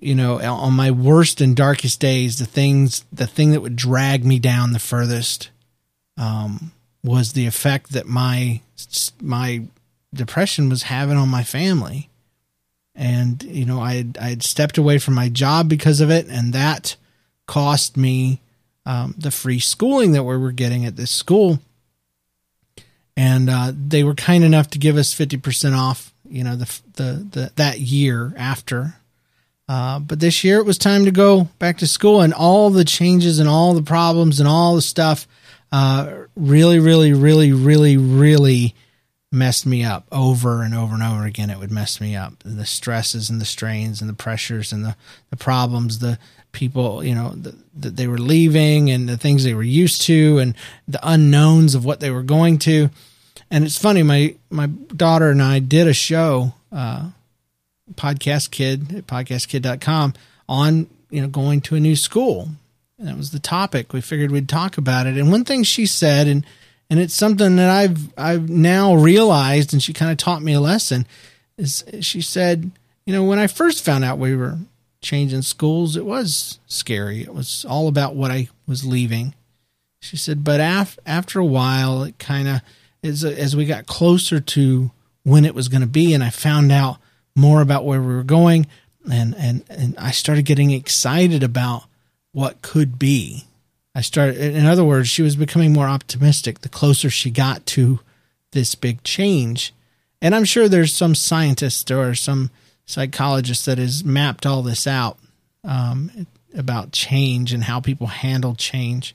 You 0.00 0.14
know, 0.14 0.38
on 0.38 0.74
my 0.74 0.90
worst 0.90 1.40
and 1.40 1.56
darkest 1.56 1.98
days, 1.98 2.36
the 2.36 2.44
things, 2.44 3.06
the 3.10 3.26
thing 3.26 3.52
that 3.52 3.62
would 3.62 3.74
drag 3.74 4.22
me 4.22 4.38
down 4.38 4.74
the 4.74 4.78
furthest, 4.78 5.48
um, 6.18 6.72
was 7.02 7.32
the 7.32 7.46
effect 7.46 7.92
that 7.92 8.06
my 8.06 8.60
my 9.22 9.62
depression 10.14 10.68
was 10.68 10.84
having 10.84 11.16
on 11.16 11.28
my 11.28 11.42
family. 11.42 12.10
And 12.94 13.42
you 13.42 13.64
know, 13.64 13.80
I 13.80 14.06
I 14.20 14.30
had 14.30 14.42
stepped 14.42 14.78
away 14.78 14.98
from 14.98 15.14
my 15.14 15.28
job 15.28 15.68
because 15.68 16.00
of 16.00 16.10
it, 16.10 16.26
and 16.28 16.52
that 16.52 16.96
cost 17.46 17.96
me 17.96 18.40
um, 18.86 19.14
the 19.18 19.30
free 19.30 19.58
schooling 19.58 20.12
that 20.12 20.24
we 20.24 20.36
were 20.36 20.52
getting 20.52 20.86
at 20.86 20.96
this 20.96 21.10
school. 21.10 21.58
And 23.16 23.48
uh, 23.50 23.72
they 23.74 24.04
were 24.04 24.14
kind 24.14 24.44
enough 24.44 24.70
to 24.70 24.78
give 24.78 24.96
us 24.96 25.12
fifty 25.12 25.36
percent 25.36 25.74
off. 25.74 26.12
You 26.28 26.44
know, 26.44 26.56
the, 26.56 26.80
the 26.94 27.26
the 27.30 27.52
that 27.56 27.80
year 27.80 28.32
after. 28.36 28.94
Uh, 29.66 29.98
but 29.98 30.20
this 30.20 30.44
year 30.44 30.58
it 30.58 30.66
was 30.66 30.76
time 30.76 31.06
to 31.06 31.10
go 31.10 31.48
back 31.58 31.78
to 31.78 31.86
school, 31.86 32.20
and 32.20 32.32
all 32.34 32.70
the 32.70 32.84
changes 32.84 33.38
and 33.38 33.48
all 33.48 33.74
the 33.74 33.82
problems 33.82 34.38
and 34.38 34.48
all 34.48 34.74
the 34.74 34.82
stuff 34.82 35.26
uh, 35.74 36.26
really, 36.36 36.78
really, 36.78 37.12
really, 37.12 37.52
really, 37.52 37.96
really 37.96 38.76
messed 39.34 39.66
me 39.66 39.84
up 39.84 40.06
over 40.10 40.62
and 40.62 40.74
over 40.74 40.94
and 40.94 41.02
over 41.02 41.24
again. 41.24 41.50
It 41.50 41.58
would 41.58 41.70
mess 41.70 42.00
me 42.00 42.16
up. 42.16 42.34
The 42.44 42.66
stresses 42.66 43.28
and 43.28 43.40
the 43.40 43.44
strains 43.44 44.00
and 44.00 44.08
the 44.08 44.14
pressures 44.14 44.72
and 44.72 44.84
the, 44.84 44.96
the 45.30 45.36
problems, 45.36 45.98
the 45.98 46.18
people, 46.52 47.04
you 47.04 47.14
know, 47.14 47.30
that 47.30 47.54
the, 47.74 47.90
they 47.90 48.06
were 48.06 48.18
leaving 48.18 48.90
and 48.90 49.08
the 49.08 49.18
things 49.18 49.44
they 49.44 49.54
were 49.54 49.62
used 49.62 50.02
to 50.02 50.38
and 50.38 50.54
the 50.88 51.00
unknowns 51.02 51.74
of 51.74 51.84
what 51.84 52.00
they 52.00 52.10
were 52.10 52.22
going 52.22 52.58
to. 52.60 52.88
And 53.50 53.64
it's 53.64 53.78
funny, 53.78 54.02
my, 54.02 54.36
my 54.50 54.66
daughter 54.66 55.30
and 55.30 55.42
I 55.42 55.58
did 55.58 55.86
a 55.86 55.92
show, 55.92 56.54
uh, 56.72 57.10
podcast 57.94 58.50
kid 58.50 58.96
at 58.96 59.06
podcastkid.com 59.06 60.14
on, 60.48 60.88
you 61.10 61.20
know, 61.20 61.28
going 61.28 61.60
to 61.62 61.74
a 61.74 61.80
new 61.80 61.96
school. 61.96 62.48
And 62.98 63.08
that 63.08 63.16
was 63.16 63.32
the 63.32 63.38
topic. 63.38 63.92
We 63.92 64.00
figured 64.00 64.30
we'd 64.30 64.48
talk 64.48 64.78
about 64.78 65.06
it. 65.06 65.16
And 65.16 65.30
one 65.30 65.44
thing 65.44 65.62
she 65.62 65.84
said, 65.84 66.26
and, 66.26 66.46
and 66.94 67.02
it's 67.02 67.14
something 67.14 67.56
that 67.56 67.70
I've 67.70 68.16
I've 68.16 68.48
now 68.48 68.94
realized, 68.94 69.72
and 69.72 69.82
she 69.82 69.92
kind 69.92 70.12
of 70.12 70.16
taught 70.16 70.44
me 70.44 70.52
a 70.52 70.60
lesson. 70.60 71.08
Is 71.58 71.82
she 72.02 72.20
said, 72.20 72.70
you 73.04 73.12
know, 73.12 73.24
when 73.24 73.40
I 73.40 73.48
first 73.48 73.84
found 73.84 74.04
out 74.04 74.16
we 74.16 74.36
were 74.36 74.58
changing 75.00 75.42
schools, 75.42 75.96
it 75.96 76.04
was 76.04 76.60
scary. 76.68 77.22
It 77.22 77.34
was 77.34 77.64
all 77.68 77.88
about 77.88 78.14
what 78.14 78.30
I 78.30 78.46
was 78.68 78.84
leaving. 78.84 79.34
She 80.02 80.16
said, 80.16 80.44
but 80.44 80.60
af- 80.60 81.00
after 81.04 81.40
a 81.40 81.44
while, 81.44 82.04
it 82.04 82.20
kind 82.20 82.46
of 82.46 82.60
as 83.02 83.24
as 83.24 83.56
we 83.56 83.64
got 83.64 83.86
closer 83.86 84.38
to 84.38 84.92
when 85.24 85.44
it 85.44 85.54
was 85.56 85.66
going 85.66 85.80
to 85.80 85.88
be, 85.88 86.14
and 86.14 86.22
I 86.22 86.30
found 86.30 86.70
out 86.70 86.98
more 87.34 87.60
about 87.60 87.84
where 87.84 88.00
we 88.00 88.14
were 88.14 88.22
going, 88.22 88.68
and 89.10 89.34
and 89.34 89.64
and 89.68 89.98
I 89.98 90.12
started 90.12 90.44
getting 90.44 90.70
excited 90.70 91.42
about 91.42 91.86
what 92.30 92.62
could 92.62 93.00
be 93.00 93.46
I 93.94 94.00
started, 94.00 94.36
in 94.36 94.66
other 94.66 94.84
words, 94.84 95.08
she 95.08 95.22
was 95.22 95.36
becoming 95.36 95.72
more 95.72 95.86
optimistic 95.86 96.60
the 96.60 96.68
closer 96.68 97.10
she 97.10 97.30
got 97.30 97.64
to 97.66 98.00
this 98.50 98.74
big 98.74 99.02
change. 99.04 99.72
And 100.20 100.34
I'm 100.34 100.44
sure 100.44 100.68
there's 100.68 100.92
some 100.92 101.14
scientist 101.14 101.90
or 101.90 102.14
some 102.14 102.50
psychologist 102.86 103.66
that 103.66 103.78
has 103.78 104.04
mapped 104.04 104.46
all 104.46 104.62
this 104.62 104.86
out 104.86 105.18
um, 105.62 106.26
about 106.56 106.92
change 106.92 107.52
and 107.52 107.64
how 107.64 107.80
people 107.80 108.08
handle 108.08 108.54
change. 108.54 109.14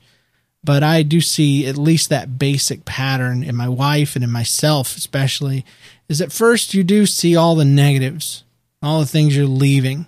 But 0.63 0.83
I 0.83 1.03
do 1.03 1.21
see 1.21 1.67
at 1.67 1.77
least 1.77 2.09
that 2.09 2.38
basic 2.38 2.86
pattern 2.86 3.43
in 3.43 3.55
my 3.55 3.69
wife 3.69 4.15
and 4.15 4.24
in 4.24 4.31
myself, 4.31 4.95
especially, 4.95 5.65
is 6.07 6.21
at 6.21 6.31
first 6.31 6.74
you 6.74 6.83
do 6.83 7.05
see 7.05 7.36
all 7.36 7.55
the 7.55 7.65
negatives, 7.65 8.43
all 8.81 9.00
the 9.00 9.05
things 9.05 9.36
you're 9.36 9.45
leaving 9.45 10.07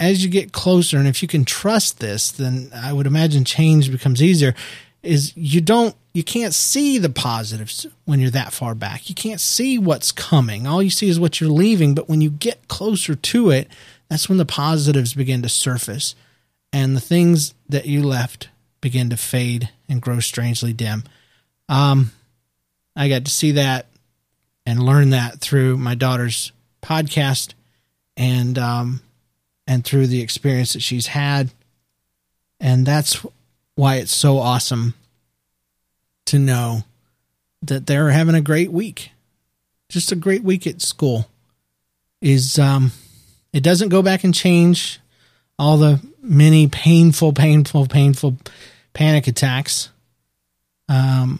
as 0.00 0.22
you 0.22 0.30
get 0.30 0.52
closer, 0.52 0.96
and 0.96 1.08
if 1.08 1.22
you 1.22 1.28
can 1.28 1.44
trust 1.44 1.98
this, 1.98 2.30
then 2.30 2.70
I 2.74 2.92
would 2.92 3.06
imagine 3.06 3.44
change 3.44 3.90
becomes 3.90 4.22
easier. 4.22 4.54
Is 5.02 5.32
you 5.36 5.60
don't 5.60 5.94
you 6.12 6.24
can't 6.24 6.54
see 6.54 6.98
the 6.98 7.08
positives 7.08 7.86
when 8.04 8.20
you're 8.20 8.30
that 8.30 8.52
far 8.52 8.74
back. 8.74 9.08
You 9.08 9.14
can't 9.14 9.40
see 9.40 9.78
what's 9.78 10.10
coming. 10.10 10.66
All 10.66 10.82
you 10.82 10.90
see 10.90 11.08
is 11.08 11.20
what 11.20 11.40
you're 11.40 11.50
leaving. 11.50 11.94
But 11.94 12.08
when 12.08 12.20
you 12.20 12.30
get 12.30 12.66
closer 12.66 13.14
to 13.14 13.50
it, 13.50 13.68
that's 14.08 14.28
when 14.28 14.38
the 14.38 14.44
positives 14.44 15.14
begin 15.14 15.42
to 15.42 15.48
surface, 15.48 16.14
and 16.72 16.96
the 16.96 17.00
things 17.00 17.54
that 17.68 17.86
you 17.86 18.02
left 18.02 18.48
begin 18.80 19.10
to 19.10 19.16
fade 19.16 19.70
and 19.88 20.02
grow 20.02 20.20
strangely 20.20 20.72
dim. 20.72 21.04
Um, 21.68 22.12
I 22.96 23.08
got 23.08 23.24
to 23.24 23.30
see 23.30 23.52
that 23.52 23.86
and 24.66 24.82
learn 24.82 25.10
that 25.10 25.40
through 25.40 25.76
my 25.76 25.94
daughter's 25.94 26.52
podcast, 26.82 27.54
and 28.16 28.58
um, 28.58 29.00
and 29.68 29.84
through 29.84 30.06
the 30.06 30.22
experience 30.22 30.72
that 30.72 30.82
she's 30.82 31.08
had. 31.08 31.50
And 32.58 32.86
that's 32.86 33.24
why 33.76 33.96
it's 33.96 34.14
so 34.14 34.38
awesome 34.38 34.94
to 36.26 36.38
know 36.38 36.84
that 37.62 37.86
they're 37.86 38.10
having 38.10 38.34
a 38.34 38.40
great 38.40 38.72
week. 38.72 39.10
Just 39.90 40.10
a 40.10 40.16
great 40.16 40.42
week 40.42 40.66
at 40.66 40.80
school. 40.80 41.28
Is 42.20 42.58
um 42.58 42.90
it 43.52 43.62
doesn't 43.62 43.90
go 43.90 44.02
back 44.02 44.24
and 44.24 44.34
change 44.34 44.98
all 45.58 45.76
the 45.76 46.00
many 46.20 46.66
painful, 46.66 47.32
painful, 47.32 47.86
painful 47.86 48.36
panic 48.94 49.28
attacks. 49.28 49.90
Um 50.88 51.38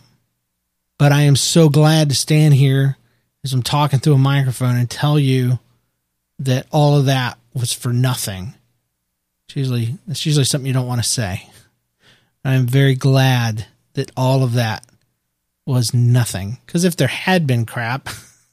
but 0.98 1.12
I 1.12 1.22
am 1.22 1.36
so 1.36 1.68
glad 1.68 2.10
to 2.10 2.14
stand 2.14 2.54
here 2.54 2.96
as 3.42 3.52
I'm 3.52 3.62
talking 3.62 3.98
through 3.98 4.14
a 4.14 4.18
microphone 4.18 4.76
and 4.76 4.90
tell 4.90 5.18
you 5.18 5.58
that 6.40 6.66
all 6.70 6.96
of 6.98 7.06
that 7.06 7.38
was 7.58 7.72
for 7.72 7.92
nothing. 7.92 8.54
It's 9.46 9.56
usually 9.56 9.96
it's 10.08 10.26
usually 10.26 10.44
something 10.44 10.66
you 10.66 10.72
don't 10.72 10.86
want 10.86 11.02
to 11.02 11.08
say. 11.08 11.48
I'm 12.44 12.66
very 12.66 12.94
glad 12.94 13.66
that 13.94 14.12
all 14.16 14.42
of 14.42 14.54
that 14.54 14.86
was 15.66 15.92
nothing. 15.92 16.58
Because 16.64 16.84
if 16.84 16.96
there 16.96 17.08
had 17.08 17.46
been 17.46 17.66
crap, 17.66 18.08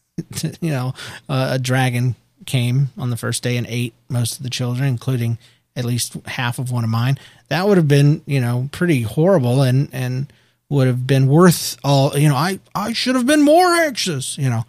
you 0.61 0.71
know, 0.71 0.93
uh, 1.29 1.49
a 1.51 1.59
dragon 1.59 2.15
came 2.45 2.89
on 2.97 3.09
the 3.09 3.17
first 3.17 3.43
day 3.43 3.57
and 3.57 3.67
ate 3.67 3.93
most 4.09 4.37
of 4.37 4.43
the 4.43 4.49
children, 4.49 4.87
including 4.87 5.37
at 5.75 5.85
least 5.85 6.13
half 6.25 6.59
of 6.59 6.71
one 6.71 6.83
of 6.83 6.89
mine. 6.89 7.17
That 7.49 7.67
would 7.67 7.77
have 7.77 7.87
been, 7.87 8.21
you 8.25 8.39
know, 8.39 8.69
pretty 8.71 9.01
horrible 9.01 9.61
and 9.61 9.89
and 9.91 10.31
would 10.69 10.87
have 10.87 11.05
been 11.05 11.27
worth 11.27 11.77
all. 11.83 12.17
You 12.17 12.29
know, 12.29 12.35
I 12.35 12.59
I 12.73 12.93
should 12.93 13.15
have 13.15 13.25
been 13.25 13.41
more 13.41 13.67
anxious. 13.67 14.37
You 14.37 14.49
know, 14.49 14.65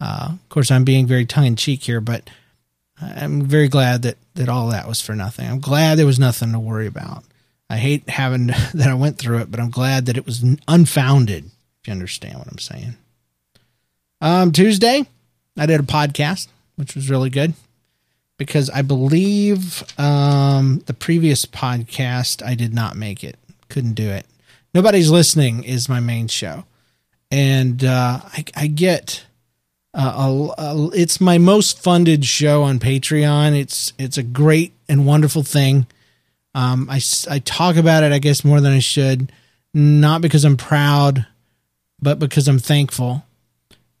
uh, 0.00 0.28
of 0.32 0.48
course, 0.48 0.70
I'm 0.70 0.84
being 0.84 1.06
very 1.06 1.26
tongue 1.26 1.46
in 1.46 1.56
cheek 1.56 1.82
here, 1.82 2.00
but 2.00 2.28
I'm 3.00 3.42
very 3.42 3.68
glad 3.68 4.02
that 4.02 4.16
that 4.34 4.48
all 4.48 4.68
that 4.68 4.88
was 4.88 5.00
for 5.00 5.14
nothing. 5.14 5.48
I'm 5.48 5.60
glad 5.60 5.98
there 5.98 6.06
was 6.06 6.18
nothing 6.18 6.52
to 6.52 6.58
worry 6.58 6.86
about. 6.86 7.24
I 7.68 7.76
hate 7.76 8.08
having 8.08 8.46
that 8.74 8.88
I 8.88 8.94
went 8.94 9.18
through 9.18 9.38
it, 9.38 9.50
but 9.50 9.60
I'm 9.60 9.70
glad 9.70 10.06
that 10.06 10.16
it 10.16 10.26
was 10.26 10.44
unfounded. 10.68 11.44
If 11.44 11.88
you 11.88 11.92
understand 11.92 12.38
what 12.38 12.48
I'm 12.50 12.58
saying. 12.58 12.96
Um, 14.20 14.52
Tuesday, 14.52 15.06
I 15.58 15.66
did 15.66 15.80
a 15.80 15.84
podcast, 15.84 16.48
which 16.76 16.94
was 16.94 17.10
really 17.10 17.30
good 17.30 17.54
because 18.38 18.70
I 18.70 18.82
believe 18.82 19.84
um, 19.98 20.82
the 20.86 20.94
previous 20.94 21.44
podcast 21.44 22.44
I 22.44 22.54
did 22.54 22.74
not 22.74 22.96
make 22.96 23.22
it, 23.22 23.36
couldn't 23.68 23.94
do 23.94 24.08
it. 24.08 24.26
Nobody's 24.72 25.10
listening 25.10 25.62
is 25.62 25.88
my 25.88 26.00
main 26.00 26.28
show, 26.28 26.64
and 27.30 27.84
uh, 27.84 28.20
I, 28.24 28.44
I 28.56 28.66
get 28.66 29.24
uh, 29.94 30.90
it's 30.92 31.20
my 31.20 31.38
most 31.38 31.82
funded 31.82 32.24
show 32.24 32.62
on 32.62 32.78
Patreon. 32.78 33.58
It's 33.58 33.92
it's 33.98 34.18
a 34.18 34.22
great 34.22 34.72
and 34.88 35.06
wonderful 35.06 35.42
thing. 35.42 35.86
Um, 36.54 36.88
I, 36.90 37.00
I 37.30 37.40
talk 37.40 37.76
about 37.76 38.04
it, 38.04 38.12
I 38.12 38.18
guess, 38.18 38.44
more 38.44 38.60
than 38.60 38.72
I 38.72 38.78
should, 38.78 39.32
not 39.72 40.20
because 40.20 40.44
I'm 40.44 40.56
proud, 40.56 41.26
but 42.00 42.18
because 42.18 42.46
I'm 42.46 42.60
thankful. 42.60 43.24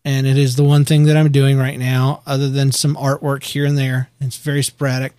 And 0.04 0.26
it 0.26 0.36
is 0.36 0.56
the 0.56 0.62
one 0.64 0.84
thing 0.84 1.04
that 1.04 1.16
I'm 1.16 1.32
doing 1.32 1.58
right 1.58 1.78
now, 1.78 2.22
other 2.26 2.48
than 2.48 2.70
some 2.70 2.94
artwork 2.94 3.42
here 3.42 3.64
and 3.64 3.76
there. 3.78 4.10
It's 4.20 4.36
very 4.36 4.62
sporadic. 4.62 5.14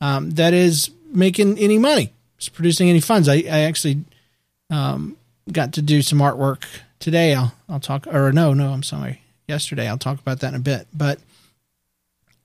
Um, 0.00 0.30
that 0.32 0.52
is 0.52 0.90
making 1.12 1.58
any 1.58 1.78
money. 1.78 2.12
It's 2.36 2.48
producing 2.48 2.90
any 2.90 3.00
funds. 3.00 3.28
I, 3.28 3.36
I 3.36 3.60
actually 3.60 4.04
um, 4.70 5.16
got 5.50 5.72
to 5.74 5.82
do 5.82 6.02
some 6.02 6.18
artwork 6.18 6.64
today. 6.98 7.34
I'll 7.34 7.54
I'll 7.68 7.80
talk. 7.80 8.06
Or 8.06 8.32
no, 8.32 8.52
no, 8.52 8.72
I'm 8.72 8.82
sorry 8.82 9.20
yesterday. 9.46 9.88
I'll 9.88 9.98
talk 9.98 10.18
about 10.18 10.40
that 10.40 10.48
in 10.48 10.54
a 10.54 10.62
bit. 10.62 10.86
But 10.92 11.18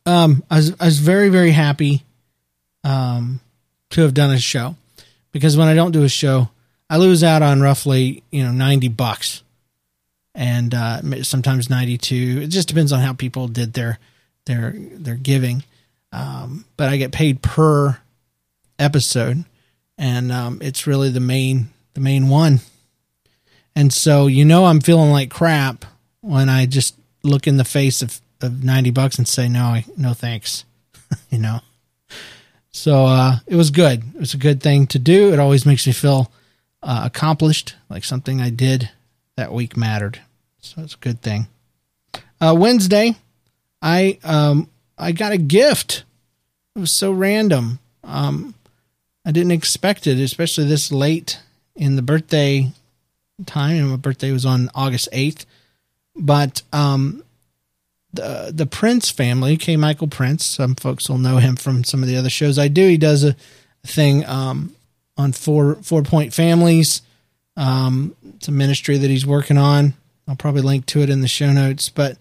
um, 0.05 0.43
I 0.49 0.57
was 0.57 0.73
I 0.79 0.85
was 0.85 0.99
very 0.99 1.29
very 1.29 1.51
happy 1.51 2.03
um, 2.83 3.39
to 3.91 4.01
have 4.01 4.13
done 4.13 4.31
a 4.31 4.39
show 4.39 4.75
because 5.31 5.57
when 5.57 5.67
I 5.67 5.73
don't 5.73 5.91
do 5.91 6.03
a 6.03 6.09
show, 6.09 6.49
I 6.89 6.97
lose 6.97 7.23
out 7.23 7.41
on 7.41 7.61
roughly 7.61 8.23
you 8.31 8.43
know 8.43 8.51
ninety 8.51 8.87
bucks, 8.87 9.43
and 10.35 10.73
uh, 10.73 11.23
sometimes 11.23 11.69
ninety 11.69 11.97
two. 11.97 12.39
It 12.43 12.47
just 12.47 12.67
depends 12.67 12.91
on 12.91 13.01
how 13.01 13.13
people 13.13 13.47
did 13.47 13.73
their 13.73 13.99
their 14.45 14.73
their 14.75 15.15
giving. 15.15 15.63
Um, 16.11 16.65
but 16.77 16.89
I 16.89 16.97
get 16.97 17.11
paid 17.11 17.41
per 17.41 17.99
episode, 18.79 19.45
and 19.97 20.31
um, 20.31 20.59
it's 20.61 20.87
really 20.87 21.09
the 21.09 21.19
main 21.19 21.69
the 21.93 22.01
main 22.01 22.29
one 22.29 22.61
And 23.75 23.93
so, 23.93 24.27
you 24.27 24.45
know, 24.45 24.65
I'm 24.65 24.81
feeling 24.81 25.11
like 25.11 25.29
crap 25.29 25.85
when 26.29 26.47
I 26.47 26.67
just 26.67 26.95
look 27.23 27.47
in 27.47 27.57
the 27.57 27.65
face 27.65 28.03
of, 28.03 28.21
of 28.41 28.63
90 28.63 28.91
bucks 28.91 29.17
and 29.17 29.27
say, 29.27 29.49
no, 29.49 29.79
no, 29.97 30.13
thanks. 30.13 30.63
you 31.31 31.39
know? 31.39 31.61
So, 32.71 33.07
uh, 33.07 33.37
it 33.47 33.55
was 33.55 33.71
good. 33.71 34.03
It 34.13 34.19
was 34.19 34.35
a 34.35 34.37
good 34.37 34.61
thing 34.61 34.85
to 34.87 34.99
do. 34.99 35.33
It 35.33 35.39
always 35.39 35.65
makes 35.65 35.87
me 35.87 35.91
feel 35.91 36.31
uh, 36.83 37.01
accomplished, 37.05 37.75
like 37.89 38.03
something 38.03 38.39
I 38.39 38.51
did 38.51 38.91
that 39.37 39.51
week 39.51 39.75
mattered. 39.75 40.21
So 40.59 40.83
it's 40.83 40.93
a 40.93 40.99
good 40.99 41.19
thing. 41.23 41.47
Uh, 42.39 42.55
Wednesday, 42.55 43.15
I, 43.81 44.19
um, 44.23 44.69
I 44.99 45.13
got 45.13 45.31
a 45.31 45.37
gift. 45.37 46.03
It 46.75 46.79
was 46.79 46.91
so 46.91 47.11
random. 47.11 47.79
Um, 48.03 48.53
I 49.25 49.31
didn't 49.31 49.51
expect 49.51 50.05
it, 50.05 50.19
especially 50.19 50.65
this 50.65 50.91
late 50.91 51.39
in 51.75 51.95
the 51.95 52.03
birthday 52.03 52.71
time. 53.47 53.77
And 53.77 53.89
my 53.89 53.95
birthday 53.95 54.31
was 54.31 54.45
on 54.45 54.69
August 54.75 55.09
8th. 55.11 55.45
But 56.19 56.61
um, 56.73 57.23
the 58.13 58.51
the 58.53 58.65
Prince 58.65 59.09
family, 59.09 59.57
K. 59.57 59.77
Michael 59.77 60.07
Prince, 60.07 60.45
some 60.45 60.75
folks 60.75 61.09
will 61.09 61.17
know 61.17 61.37
him 61.37 61.55
from 61.55 61.83
some 61.83 62.01
of 62.01 62.09
the 62.09 62.17
other 62.17 62.29
shows 62.29 62.59
I 62.59 62.67
do. 62.67 62.87
He 62.87 62.97
does 62.97 63.23
a 63.23 63.35
thing 63.83 64.25
um, 64.25 64.75
on 65.17 65.31
four 65.31 65.75
four 65.75 66.03
point 66.03 66.33
families. 66.33 67.01
Um, 67.55 68.15
it's 68.35 68.47
a 68.47 68.51
ministry 68.51 68.97
that 68.97 69.09
he's 69.09 69.25
working 69.25 69.57
on. 69.57 69.93
I'll 70.27 70.35
probably 70.35 70.61
link 70.61 70.85
to 70.87 71.01
it 71.01 71.09
in 71.09 71.21
the 71.21 71.27
show 71.27 71.51
notes. 71.51 71.89
But 71.89 72.17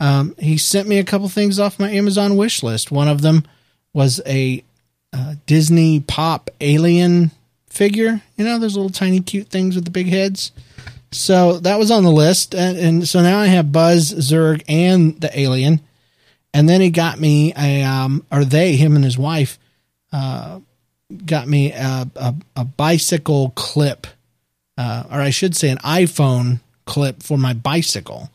um, 0.00 0.34
he 0.38 0.56
sent 0.58 0.88
me 0.88 0.98
a 0.98 1.04
couple 1.04 1.28
things 1.28 1.60
off 1.60 1.78
my 1.78 1.90
Amazon 1.90 2.36
wish 2.36 2.62
list. 2.62 2.90
One 2.90 3.08
of 3.08 3.22
them 3.22 3.44
was 3.92 4.20
a 4.26 4.64
uh, 5.12 5.34
Disney 5.46 6.00
pop 6.00 6.50
alien 6.60 7.30
figure. 7.68 8.22
You 8.36 8.44
know, 8.44 8.58
those 8.58 8.76
little 8.76 8.90
tiny 8.90 9.20
cute 9.20 9.48
things 9.48 9.74
with 9.76 9.84
the 9.84 9.90
big 9.90 10.08
heads. 10.08 10.50
So 11.12 11.58
that 11.58 11.78
was 11.78 11.90
on 11.90 12.04
the 12.04 12.10
list. 12.10 12.54
And, 12.54 12.78
and 12.78 13.08
so 13.08 13.22
now 13.22 13.38
I 13.38 13.46
have 13.46 13.70
Buzz, 13.70 14.12
Zurg, 14.12 14.62
and 14.66 15.20
the 15.20 15.38
alien. 15.38 15.80
And 16.54 16.68
then 16.68 16.80
he 16.80 16.90
got 16.90 17.20
me 17.20 17.52
a, 17.56 17.82
um, 17.82 18.26
or 18.30 18.44
they, 18.44 18.76
him 18.76 18.96
and 18.96 19.04
his 19.04 19.16
wife, 19.16 19.58
uh, 20.12 20.60
got 21.24 21.48
me 21.48 21.72
a, 21.72 22.10
a, 22.16 22.34
a 22.56 22.64
bicycle 22.64 23.50
clip, 23.50 24.06
uh, 24.76 25.04
or 25.10 25.20
I 25.20 25.30
should 25.30 25.56
say 25.56 25.68
an 25.68 25.78
iPhone 25.78 26.60
clip 26.84 27.22
for 27.22 27.38
my 27.38 27.52
bicycle, 27.52 28.30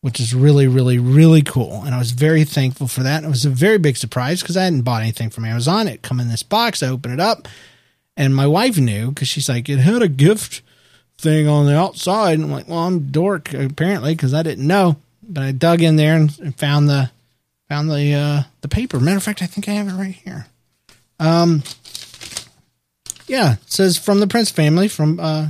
which 0.00 0.20
is 0.20 0.34
really, 0.34 0.66
really, 0.66 0.98
really 0.98 1.42
cool. 1.42 1.82
And 1.84 1.94
I 1.94 1.98
was 1.98 2.10
very 2.10 2.44
thankful 2.44 2.88
for 2.88 3.02
that. 3.02 3.24
It 3.24 3.28
was 3.28 3.44
a 3.44 3.50
very 3.50 3.78
big 3.78 3.96
surprise 3.96 4.42
because 4.42 4.56
I 4.56 4.64
hadn't 4.64 4.82
bought 4.82 5.02
anything 5.02 5.30
from 5.30 5.44
Amazon. 5.44 5.88
It 5.88 6.02
come 6.02 6.20
in 6.20 6.28
this 6.28 6.42
box. 6.42 6.82
I 6.82 6.88
open 6.88 7.12
it 7.12 7.20
up, 7.20 7.48
and 8.16 8.34
my 8.34 8.46
wife 8.46 8.78
knew 8.78 9.10
because 9.10 9.28
she's 9.28 9.48
like, 9.48 9.68
it 9.68 9.78
had 9.78 10.02
a 10.02 10.08
gift 10.08 10.62
thing 11.22 11.48
on 11.48 11.66
the 11.66 11.78
outside. 11.78 12.34
And 12.34 12.44
I'm 12.44 12.50
like, 12.50 12.68
well, 12.68 12.80
I'm 12.80 13.10
dork 13.10 13.54
apparently 13.54 14.14
because 14.14 14.34
I 14.34 14.42
didn't 14.42 14.66
know. 14.66 14.96
But 15.22 15.44
I 15.44 15.52
dug 15.52 15.80
in 15.80 15.96
there 15.96 16.16
and, 16.16 16.58
found 16.58 16.88
the 16.88 17.10
found 17.68 17.90
the 17.90 18.14
uh, 18.14 18.42
the 18.60 18.68
paper. 18.68 19.00
Matter 19.00 19.16
of 19.16 19.22
fact, 19.22 19.40
I 19.40 19.46
think 19.46 19.68
I 19.68 19.72
have 19.72 19.88
it 19.88 19.92
right 19.92 20.14
here. 20.14 20.46
Um, 21.18 21.62
yeah, 23.28 23.54
it 23.54 23.72
says 23.72 23.96
from 23.96 24.20
the 24.20 24.26
Prince 24.26 24.50
family. 24.50 24.88
From 24.88 25.20
uh, 25.20 25.48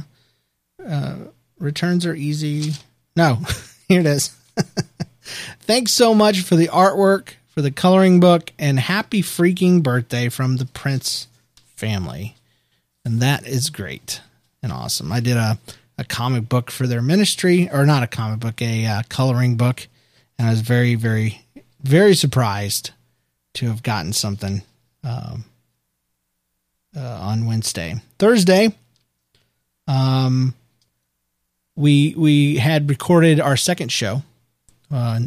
uh, 0.86 1.16
returns 1.58 2.06
are 2.06 2.14
easy. 2.14 2.74
No, 3.16 3.38
here 3.88 4.00
it 4.00 4.06
is. 4.06 4.28
Thanks 5.60 5.92
so 5.92 6.14
much 6.14 6.42
for 6.42 6.56
the 6.56 6.68
artwork, 6.68 7.30
for 7.48 7.62
the 7.62 7.70
coloring 7.70 8.20
book, 8.20 8.52
and 8.58 8.78
happy 8.78 9.22
freaking 9.22 9.82
birthday 9.82 10.28
from 10.28 10.58
the 10.58 10.66
Prince 10.66 11.28
family. 11.76 12.36
And 13.04 13.20
that 13.20 13.46
is 13.46 13.70
great 13.70 14.20
and 14.62 14.72
awesome. 14.72 15.12
I 15.12 15.20
did 15.20 15.36
a, 15.36 15.58
a 15.98 16.04
comic 16.04 16.48
book 16.48 16.70
for 16.70 16.86
their 16.86 17.02
ministry, 17.02 17.68
or 17.72 17.84
not 17.84 18.02
a 18.02 18.06
comic 18.06 18.40
book, 18.40 18.62
a 18.62 18.86
uh, 18.86 19.02
coloring 19.08 19.56
book, 19.56 19.88
and 20.38 20.48
I 20.48 20.50
was 20.50 20.60
very, 20.60 20.94
very, 20.94 21.44
very 21.82 22.14
surprised 22.14 22.90
to 23.54 23.66
have 23.66 23.82
gotten 23.82 24.12
something 24.12 24.62
um, 25.04 25.44
uh, 26.96 27.18
on 27.20 27.46
Wednesday. 27.46 27.96
Thursday, 28.18 28.74
um, 29.86 30.54
we 31.74 32.14
we 32.16 32.56
had 32.56 32.88
recorded 32.88 33.40
our 33.40 33.56
second 33.56 33.90
show, 33.90 34.22
uh, 34.90 35.20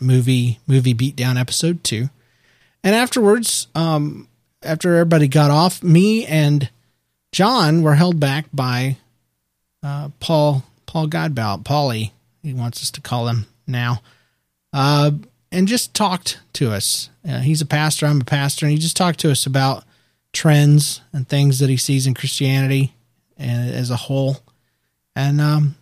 movie 0.00 0.58
movie 0.66 0.94
beatdown 0.94 1.38
episode 1.38 1.84
two, 1.84 2.08
and 2.82 2.94
afterwards, 2.94 3.68
um, 3.74 4.28
after 4.62 4.94
everybody 4.94 5.28
got 5.28 5.50
off, 5.50 5.82
me 5.82 6.24
and 6.26 6.70
John 7.32 7.82
were 7.82 7.94
held 7.94 8.18
back 8.18 8.46
by 8.52 8.96
uh, 9.82 10.10
Paul 10.20 10.64
Paul 10.86 11.08
Godbout, 11.08 11.64
Paulie, 11.64 12.12
he 12.42 12.54
wants 12.54 12.82
us 12.82 12.90
to 12.92 13.00
call 13.00 13.28
him 13.28 13.46
now, 13.66 14.00
uh, 14.72 15.10
and 15.52 15.68
just 15.68 15.94
talked 15.94 16.40
to 16.54 16.72
us. 16.72 17.10
Uh, 17.28 17.40
he's 17.40 17.60
a 17.60 17.66
pastor, 17.66 18.06
I'm 18.06 18.22
a 18.22 18.24
pastor, 18.24 18.64
and 18.64 18.72
he 18.72 18.78
just 18.78 18.96
talked 18.96 19.20
to 19.20 19.30
us 19.30 19.44
about 19.44 19.84
trends 20.32 21.02
and 21.12 21.28
things 21.28 21.58
that 21.58 21.68
he 21.68 21.76
sees 21.76 22.06
in 22.06 22.14
Christianity 22.14 22.94
and 23.36 23.70
as 23.70 23.90
a 23.90 23.96
whole. 23.96 24.38
And 25.14 25.40
um, 25.40 25.76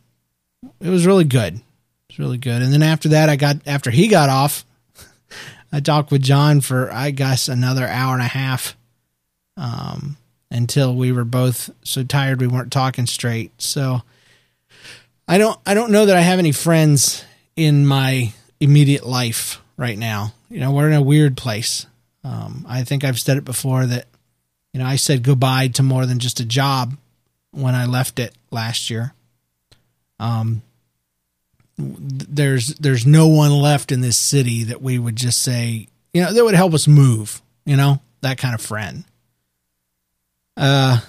it 0.81 0.89
was 0.89 1.07
really 1.07 1.25
good. 1.25 1.55
It 1.55 1.63
was 2.09 2.19
really 2.19 2.39
good. 2.39 2.63
And 2.63 2.73
then 2.73 2.83
after 2.83 3.11
that, 3.11 3.29
I 3.29 3.37
got 3.37 3.57
after 3.67 3.91
he 3.91 4.09
got 4.09 4.29
off, 4.29 4.65
I 5.73 5.81
talked 5.81 6.11
with 6.11 6.23
John 6.23 6.61
for 6.61 6.93
I 6.93 7.11
guess 7.11 7.49
another 7.49 7.87
hour 7.87 8.15
and 8.15 8.23
a 8.23 8.27
half. 8.27 8.77
Um, 9.57 10.17
until 10.57 10.95
we 10.95 11.13
were 11.13 11.25
both 11.25 11.71
so 11.85 12.03
tired 12.03 12.41
we 12.41 12.47
weren't 12.47 12.73
talking 12.73 13.07
straight. 13.07 13.51
So 13.61 14.03
I 15.29 15.39
don't 15.39 15.59
I 15.67 15.75
don't 15.75 15.93
know 15.93 16.07
that 16.07 16.17
I 16.17 16.21
have 16.21 16.39
any 16.39 16.53
friends 16.53 17.25
in 17.55 17.87
my 17.87 18.33
immediate 18.61 19.07
life 19.07 19.61
right 19.77 19.99
now. 19.99 20.33
You 20.49 20.61
know, 20.61 20.73
we're 20.73 20.89
in 20.89 20.97
a 20.97 21.03
weird 21.03 21.37
place. 21.37 21.87
Um, 22.25 22.65
I 22.69 22.85
think 22.85 23.05
I've 23.05 23.21
said 23.21 23.37
it 23.37 23.45
before 23.45 23.87
that 23.87 24.07
you 24.73 24.81
know 24.81 24.87
I 24.87 24.97
said 24.97 25.23
goodbye 25.23 25.69
to 25.69 25.83
more 25.83 26.07
than 26.07 26.19
just 26.19 26.41
a 26.41 26.45
job 26.45 26.97
when 27.53 27.75
I 27.75 27.87
left 27.87 28.19
it 28.19 28.35
last 28.51 28.91
year. 28.91 29.13
Um, 30.19 30.63
there's 31.79 32.75
there's 32.77 33.07
no 33.07 33.29
one 33.29 33.53
left 33.53 33.93
in 33.93 34.01
this 34.01 34.17
city 34.17 34.65
that 34.65 34.81
we 34.81 34.99
would 34.99 35.17
just 35.17 35.43
say 35.43 35.89
you 36.13 36.23
know 36.23 36.33
that 36.33 36.45
would 36.45 36.55
help 36.55 36.75
us 36.75 36.89
move. 36.89 37.43
You 37.65 37.77
know 37.77 38.01
that 38.23 38.39
kind 38.39 38.55
of 38.55 38.61
friend. 38.61 39.05
Uh, 40.57 41.01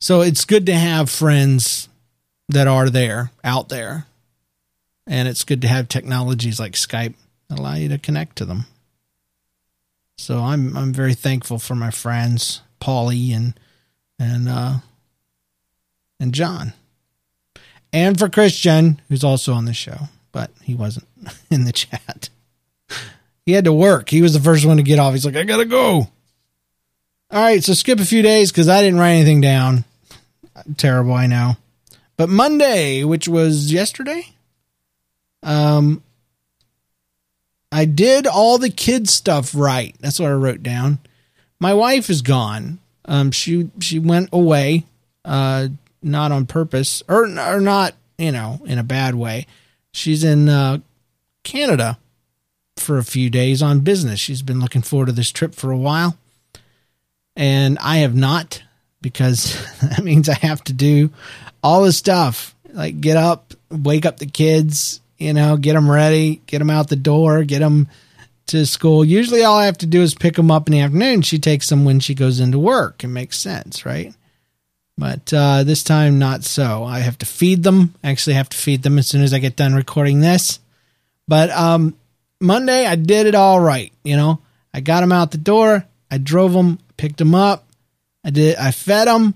so 0.00 0.20
it's 0.22 0.44
good 0.44 0.66
to 0.66 0.74
have 0.74 1.10
friends 1.10 1.88
that 2.48 2.66
are 2.66 2.90
there, 2.90 3.30
out 3.44 3.68
there. 3.68 4.06
And 5.06 5.28
it's 5.28 5.44
good 5.44 5.62
to 5.62 5.68
have 5.68 5.88
technologies 5.88 6.60
like 6.60 6.72
Skype 6.72 7.14
allow 7.50 7.74
you 7.74 7.88
to 7.88 7.98
connect 7.98 8.36
to 8.36 8.44
them. 8.44 8.66
So 10.18 10.38
I'm 10.38 10.76
I'm 10.76 10.92
very 10.92 11.14
thankful 11.14 11.58
for 11.58 11.74
my 11.74 11.90
friends, 11.90 12.60
Paulie 12.80 13.34
and 13.34 13.58
and 14.18 14.48
uh 14.48 14.74
and 16.20 16.32
John. 16.32 16.74
And 17.92 18.18
for 18.18 18.28
Christian, 18.28 19.00
who's 19.08 19.24
also 19.24 19.52
on 19.54 19.64
the 19.64 19.72
show, 19.72 20.08
but 20.30 20.50
he 20.62 20.74
wasn't 20.74 21.08
in 21.50 21.64
the 21.64 21.72
chat. 21.72 22.28
He 23.46 23.52
had 23.52 23.64
to 23.64 23.72
work. 23.72 24.10
He 24.10 24.22
was 24.22 24.34
the 24.34 24.40
first 24.40 24.64
one 24.64 24.76
to 24.76 24.82
get 24.82 24.98
off. 24.98 25.14
He's 25.14 25.24
like, 25.26 25.36
I 25.36 25.42
gotta 25.42 25.64
go. 25.64 26.08
All 27.32 27.40
right, 27.40 27.62
so 27.62 27.74
skip 27.74 28.00
a 28.00 28.04
few 28.04 28.22
days 28.22 28.50
because 28.50 28.68
I 28.68 28.82
didn't 28.82 28.98
write 28.98 29.12
anything 29.12 29.40
down. 29.40 29.84
Terrible, 30.76 31.12
I 31.12 31.28
know. 31.28 31.56
But 32.16 32.28
Monday, 32.28 33.04
which 33.04 33.28
was 33.28 33.72
yesterday, 33.72 34.34
um, 35.44 36.02
I 37.70 37.84
did 37.84 38.26
all 38.26 38.58
the 38.58 38.68
kids 38.68 39.12
stuff 39.12 39.54
right. 39.54 39.94
That's 40.00 40.18
what 40.18 40.32
I 40.32 40.34
wrote 40.34 40.64
down. 40.64 40.98
My 41.60 41.72
wife 41.72 42.10
is 42.10 42.20
gone. 42.20 42.80
Um, 43.04 43.30
she 43.30 43.70
she 43.78 44.00
went 44.00 44.30
away, 44.32 44.86
uh, 45.24 45.68
not 46.02 46.32
on 46.32 46.46
purpose 46.46 47.00
or 47.08 47.26
or 47.38 47.60
not, 47.60 47.94
you 48.18 48.32
know, 48.32 48.60
in 48.64 48.78
a 48.78 48.84
bad 48.84 49.14
way. 49.14 49.46
She's 49.92 50.24
in 50.24 50.48
uh, 50.48 50.78
Canada 51.44 51.96
for 52.76 52.98
a 52.98 53.04
few 53.04 53.30
days 53.30 53.62
on 53.62 53.80
business. 53.80 54.18
She's 54.18 54.42
been 54.42 54.58
looking 54.58 54.82
forward 54.82 55.06
to 55.06 55.12
this 55.12 55.30
trip 55.30 55.54
for 55.54 55.70
a 55.70 55.78
while 55.78 56.16
and 57.36 57.78
I 57.78 57.98
have 57.98 58.14
not 58.14 58.62
because 59.00 59.54
that 59.82 60.02
means 60.02 60.28
I 60.28 60.34
have 60.34 60.62
to 60.64 60.72
do 60.72 61.10
all 61.62 61.84
the 61.84 61.92
stuff 61.92 62.54
like 62.72 63.00
get 63.00 63.16
up, 63.16 63.54
wake 63.70 64.06
up 64.06 64.18
the 64.18 64.26
kids, 64.26 65.00
you 65.18 65.32
know, 65.32 65.56
get 65.56 65.74
them 65.74 65.90
ready, 65.90 66.40
get 66.46 66.58
them 66.58 66.70
out 66.70 66.88
the 66.88 66.96
door, 66.96 67.44
get 67.44 67.60
them 67.60 67.88
to 68.46 68.66
school. 68.66 69.04
Usually 69.04 69.44
all 69.44 69.58
I 69.58 69.66
have 69.66 69.78
to 69.78 69.86
do 69.86 70.02
is 70.02 70.14
pick 70.14 70.34
them 70.34 70.50
up 70.50 70.68
in 70.68 70.72
the 70.72 70.80
afternoon. 70.80 71.22
She 71.22 71.38
takes 71.38 71.68
them 71.68 71.84
when 71.84 72.00
she 72.00 72.14
goes 72.14 72.40
into 72.40 72.58
work. 72.58 73.04
It 73.04 73.08
makes 73.08 73.38
sense, 73.38 73.84
right? 73.84 74.14
But 74.98 75.32
uh, 75.32 75.64
this 75.64 75.82
time, 75.82 76.18
not 76.18 76.44
so. 76.44 76.84
I 76.84 77.00
have 77.00 77.16
to 77.18 77.26
feed 77.26 77.62
them. 77.62 77.94
I 78.04 78.10
actually 78.10 78.34
have 78.34 78.50
to 78.50 78.56
feed 78.56 78.82
them 78.82 78.98
as 78.98 79.06
soon 79.06 79.22
as 79.22 79.32
I 79.32 79.38
get 79.38 79.56
done 79.56 79.74
recording 79.74 80.20
this. 80.20 80.58
But 81.26 81.50
um, 81.50 81.94
Monday, 82.40 82.86
I 82.86 82.96
did 82.96 83.26
it 83.26 83.34
all 83.34 83.60
right. 83.60 83.92
You 84.04 84.16
know, 84.16 84.40
I 84.74 84.80
got 84.80 85.00
them 85.00 85.12
out 85.12 85.30
the 85.30 85.38
door. 85.38 85.86
I 86.10 86.18
drove 86.18 86.52
them 86.52 86.78
picked 87.00 87.16
them 87.16 87.34
up. 87.34 87.66
I 88.22 88.28
did. 88.28 88.56
I 88.56 88.72
fed 88.72 89.08
them, 89.08 89.34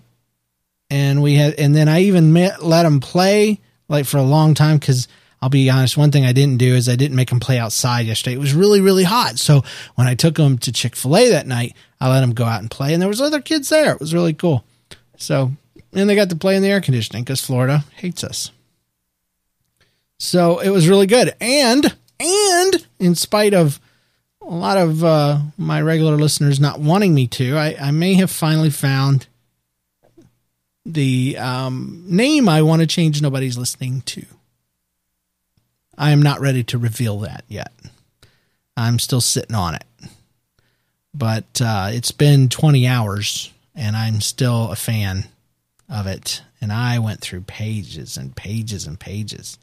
and 0.91 1.23
we 1.23 1.37
had, 1.37 1.55
and 1.55 1.75
then 1.75 1.89
I 1.89 2.03
even 2.03 2.35
met, 2.35 2.63
let 2.63 2.83
them 2.83 3.01
play 3.01 3.61
like 3.89 4.05
for 4.05 4.19
a 4.19 4.23
long 4.23 4.53
time 4.53 4.77
because 4.77 5.09
I'll 5.41 5.49
be 5.49 5.71
honest, 5.71 5.97
one 5.97 6.13
thing 6.13 6.27
I 6.27 6.35
didn't 6.35 6.59
do 6.59 6.75
is 6.75 6.91
I 6.91 6.97
didn't 6.97 7.17
make 7.17 7.31
them 7.31 7.41
play 7.41 7.59
outside 7.59 8.05
yesterday. 8.05 8.35
It 8.35 8.41
was 8.41 8.53
really, 8.53 8.83
really 8.83 9.05
hot. 9.05 9.39
So 9.39 9.63
when 9.95 10.07
I 10.07 10.15
took 10.15 10.35
them 10.37 10.59
to 10.59 10.73
Chick 10.73 10.95
fil 10.95 11.17
A 11.17 11.31
that 11.31 11.47
night, 11.47 11.75
I 11.99 12.11
let 12.11 12.21
them 12.21 12.35
go 12.35 12.45
out 12.45 12.61
and 12.61 12.71
play, 12.71 12.93
and 12.93 13.01
there 13.01 13.09
was 13.09 13.23
other 13.23 13.41
kids 13.41 13.71
there. 13.71 13.93
It 13.93 14.01
was 14.01 14.13
really 14.13 14.35
cool. 14.35 14.63
So, 15.17 15.53
and 15.95 16.11
they 16.11 16.15
got 16.15 16.29
to 16.29 16.37
play 16.37 16.57
in 16.57 16.63
the 16.63 16.69
air 16.69 16.83
conditioning 16.83 17.25
because 17.25 17.41
Florida 17.41 17.85
hates 17.97 18.23
us. 18.23 18.51
So 20.19 20.59
it 20.59 20.69
was 20.69 20.87
really 20.87 21.07
good. 21.07 21.35
And, 21.41 21.97
and 22.21 22.87
in 22.99 23.15
spite 23.15 23.55
of 23.55 23.81
a 24.47 24.55
lot 24.55 24.77
of 24.77 25.03
uh, 25.03 25.39
my 25.57 25.81
regular 25.81 26.17
listeners 26.17 26.61
not 26.61 26.79
wanting 26.79 27.15
me 27.15 27.27
to, 27.29 27.57
I, 27.57 27.77
I 27.81 27.91
may 27.91 28.15
have 28.15 28.31
finally 28.31 28.71
found 28.71 29.27
the 30.85 31.39
um, 31.39 32.05
name 32.07 32.49
I 32.49 32.63
want 32.63 32.81
to 32.81 32.87
change 32.87 33.23
nobody's 33.23 33.57
listening 33.57 34.03
to. 34.03 34.25
I 35.97 36.11
am 36.11 36.21
not 36.21 36.41
ready 36.41 36.63
to 36.65 36.79
reveal 36.79 37.21
that 37.21 37.45
yet. 37.49 37.73
I'm 38.77 38.99
still 38.99 39.21
sitting 39.21 39.55
on 39.55 39.77
it. 39.77 39.85
But 41.15 41.61
uh, 41.63 41.91
it's 41.93 42.11
been 42.11 42.49
20 42.49 42.87
hours 42.87 43.53
and 43.75 43.97
I'm 43.97 44.21
still 44.21 44.73
a 44.73 44.77
fan 44.77 45.27
of 45.89 46.07
it. 46.07 46.43
And 46.61 46.73
I 46.73 46.99
went 46.99 47.21
through 47.21 47.43
pages 47.43 48.17
and 48.17 48.35
pages 48.35 48.87
and 48.87 48.99
pages. 48.99 49.59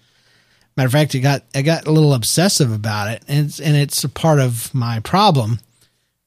Matter 0.77 0.87
of 0.87 0.93
fact, 0.93 1.15
I 1.15 1.19
got 1.19 1.43
I 1.53 1.61
got 1.61 1.87
a 1.87 1.91
little 1.91 2.13
obsessive 2.13 2.71
about 2.71 3.09
it, 3.09 3.23
and 3.27 3.45
it's, 3.47 3.59
and 3.59 3.75
it's 3.75 4.03
a 4.03 4.09
part 4.09 4.39
of 4.39 4.73
my 4.73 4.99
problem 4.99 5.59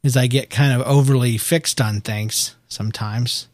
is 0.03 0.17
I 0.17 0.27
get 0.27 0.51
kind 0.51 0.79
of 0.79 0.87
overly 0.87 1.39
fixed 1.39 1.81
on 1.81 2.01
things 2.03 2.55
sometimes. 2.69 3.49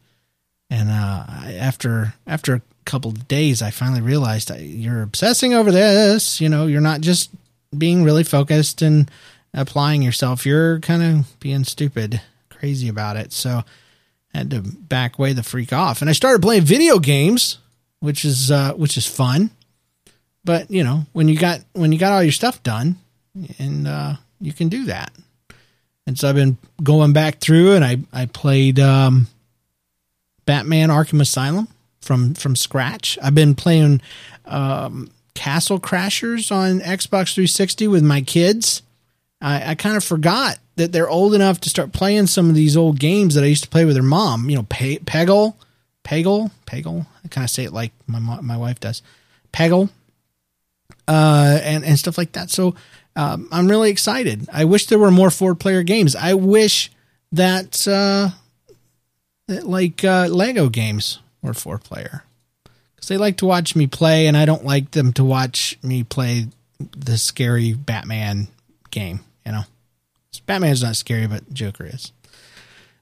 And 0.69 0.91
uh, 0.91 1.25
after 1.59 2.15
after 2.27 2.55
a 2.55 2.63
couple 2.85 3.13
of 3.13 3.29
days, 3.29 3.63
I 3.63 3.71
finally 3.71 4.01
realized 4.01 4.51
you're 4.59 5.03
obsessing 5.03 5.55
over 5.55 5.71
this. 5.71 6.41
You 6.41 6.49
know, 6.49 6.67
you're 6.67 6.81
not 6.81 7.01
just 7.01 7.31
being 7.77 8.03
really 8.03 8.25
focused 8.25 8.83
and 8.83 9.11
applying 9.55 10.03
yourself. 10.03 10.45
You're 10.45 10.81
kind 10.81 11.03
of 11.03 11.41
being 11.41 11.65
stupid, 11.65 12.21
crazy 12.49 12.89
about 12.89 13.17
it. 13.17 13.33
So 13.33 13.63
I 14.35 14.39
had 14.39 14.51
to 14.51 14.63
back 14.63 15.19
way 15.19 15.33
the 15.33 15.43
freak 15.43 15.73
off, 15.73 16.01
and 16.01 16.11
I 16.11 16.15
started 16.15 16.43
playing 16.43 16.63
video 16.63 16.99
games, 16.99 17.59
which 18.01 18.25
is 18.25 18.51
uh, 18.51 18.75
which 18.75 18.97
is 18.97 19.07
fun. 19.07 19.51
But 20.45 20.71
you 20.71 20.85
know, 20.85 21.07
when 21.13 21.29
you 21.29 21.39
got 21.39 21.61
when 21.73 21.93
you 21.93 21.99
got 21.99 22.13
all 22.13 22.23
your 22.23 22.33
stuff 22.33 22.63
done, 22.63 22.97
and 23.59 23.87
uh, 23.87 24.15
you 24.41 24.53
can 24.53 24.69
do 24.69 24.87
that. 24.87 25.13
And 26.07 26.19
so 26.19 26.29
I've 26.29 26.35
been 26.35 26.59
going 26.83 27.13
back 27.13 27.39
through, 27.39 27.75
and 27.75 27.85
I 27.85 27.99
I 28.13 28.27
played 28.27 28.81
um, 28.81 29.29
Batman 30.47 30.89
Arkham 30.89 31.21
Asylum 31.21 31.69
from 32.01 32.35
from 32.35 32.57
scratch. 32.57 33.19
I've 33.23 33.35
been 33.35 33.55
playing 33.55 34.01
um, 34.47 35.11
Castle 35.35 35.79
Crashers 35.79 36.51
on 36.51 36.81
Xbox 36.81 37.35
360 37.35 37.89
with 37.89 38.03
my 38.03 38.23
kids. 38.23 38.83
I, 39.41 39.71
I 39.71 39.75
kind 39.75 39.97
of 39.97 40.05
forgot 40.05 40.59
that 40.77 40.93
they're 40.93 41.09
old 41.09 41.35
enough 41.35 41.61
to 41.61 41.71
start 41.71 41.93
playing 41.93 42.27
some 42.27 42.49
of 42.49 42.55
these 42.55 42.77
old 42.77 42.99
games 42.99 43.35
that 43.35 43.45
I 43.45 43.47
used 43.47 43.65
to 43.65 43.71
play 43.71 43.85
with 43.85 43.95
their 43.95 44.03
mom. 44.03 44.51
You 44.51 44.57
know, 44.57 44.67
Pe- 44.69 44.99
Peggle, 44.99 45.55
Peggle, 46.05 46.51
Peggle. 46.67 47.07
I 47.25 47.29
kind 47.29 47.45
of 47.45 47.51
say 47.51 47.65
it 47.65 47.73
like 47.73 47.93
my 48.07 48.19
my 48.19 48.57
wife 48.57 48.81
does. 48.81 49.03
Peggle, 49.53 49.91
uh, 51.11 51.61
and 51.65 51.85
and 51.85 51.99
stuff 51.99 52.17
like 52.17 52.33
that. 52.33 52.51
So 52.51 52.77
um, 53.17 53.49
I'm 53.51 53.69
really 53.69 53.91
excited. 53.91 54.49
I 54.53 54.65
wish 54.65 54.87
there 54.87 54.99
were 54.99 55.11
more 55.11 55.31
four 55.31 55.57
player 55.57 55.83
games. 55.83 56.15
I 56.15 56.35
wish 56.35 56.91
that, 57.33 57.87
uh, 57.89 58.31
that 59.49 59.67
like 59.67 60.05
uh, 60.05 60.29
Lego 60.31 60.69
games 60.69 61.19
were 61.43 61.53
four 61.53 61.79
player 61.79 62.23
because 62.95 63.09
they 63.09 63.17
like 63.17 63.39
to 63.39 63.47
watch 63.47 63.75
me 63.75 63.89
play, 63.89 64.29
and 64.29 64.37
I 64.37 64.45
don't 64.45 64.65
like 64.65 64.93
them 64.93 65.13
to 65.15 65.25
watch 65.25 65.77
me 65.83 66.05
play 66.05 66.47
the 66.79 67.19
scary 67.19 67.73
Batman 67.73 68.47
game. 68.93 69.21
You 69.45 69.53
know, 69.53 69.63
Batman's 70.47 70.83
not 70.83 70.95
scary, 70.95 71.27
but 71.27 71.53
Joker 71.53 71.87
is. 71.87 72.13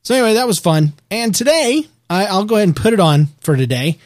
So 0.03 0.15
anyway, 0.15 0.35
that 0.35 0.47
was 0.47 0.59
fun. 0.59 0.95
And 1.11 1.35
today, 1.35 1.85
I, 2.09 2.35
will 2.35 2.47
go 2.47 2.57
ahead 2.57 2.69
and 2.69 2.77
put 2.77 2.95
it 2.95 3.01
on 3.01 3.27
for 3.41 3.55
today. 3.55 3.99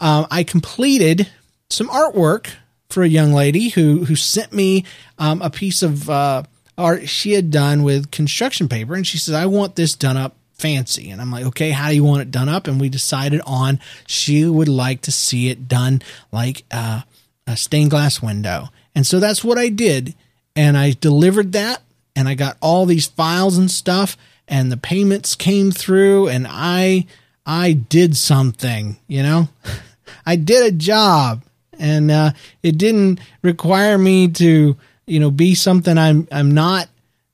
Um, 0.00 0.26
I 0.28 0.42
completed 0.42 1.28
some 1.70 1.88
artwork 1.88 2.48
for 2.88 3.02
a 3.02 3.08
young 3.08 3.32
lady 3.32 3.70
who 3.70 4.04
who 4.04 4.16
sent 4.16 4.52
me 4.52 4.84
um, 5.18 5.42
a 5.42 5.50
piece 5.50 5.82
of 5.82 6.08
uh, 6.08 6.44
art 6.76 7.08
she 7.08 7.32
had 7.32 7.50
done 7.50 7.82
with 7.82 8.10
construction 8.10 8.68
paper, 8.68 8.94
and 8.94 9.06
she 9.06 9.18
says, 9.18 9.34
"I 9.34 9.46
want 9.46 9.76
this 9.76 9.94
done 9.94 10.16
up 10.16 10.36
fancy." 10.52 11.10
And 11.10 11.20
I'm 11.20 11.30
like, 11.30 11.44
"Okay, 11.46 11.70
how 11.70 11.88
do 11.88 11.94
you 11.94 12.04
want 12.04 12.22
it 12.22 12.30
done 12.30 12.48
up?" 12.48 12.66
And 12.66 12.80
we 12.80 12.88
decided 12.88 13.40
on 13.46 13.80
she 14.06 14.44
would 14.44 14.68
like 14.68 15.02
to 15.02 15.12
see 15.12 15.48
it 15.48 15.68
done 15.68 16.02
like 16.32 16.64
uh, 16.70 17.02
a 17.46 17.56
stained 17.56 17.90
glass 17.90 18.22
window, 18.22 18.68
and 18.94 19.06
so 19.06 19.20
that's 19.20 19.44
what 19.44 19.58
I 19.58 19.68
did, 19.68 20.14
and 20.54 20.76
I 20.76 20.92
delivered 20.92 21.52
that, 21.52 21.82
and 22.14 22.28
I 22.28 22.34
got 22.34 22.56
all 22.60 22.86
these 22.86 23.06
files 23.06 23.58
and 23.58 23.70
stuff, 23.70 24.16
and 24.46 24.70
the 24.70 24.76
payments 24.76 25.34
came 25.34 25.70
through, 25.70 26.28
and 26.28 26.46
I 26.48 27.06
I 27.46 27.72
did 27.72 28.16
something, 28.16 28.98
you 29.06 29.22
know. 29.22 29.48
I 30.26 30.36
did 30.36 30.66
a 30.66 30.76
job 30.76 31.43
and 31.78 32.10
uh, 32.10 32.32
it 32.62 32.78
didn't 32.78 33.20
require 33.42 33.98
me 33.98 34.28
to 34.28 34.76
you 35.06 35.20
know 35.20 35.30
be 35.30 35.54
something 35.54 35.98
I'm 35.98 36.28
I'm 36.30 36.52
not. 36.52 36.88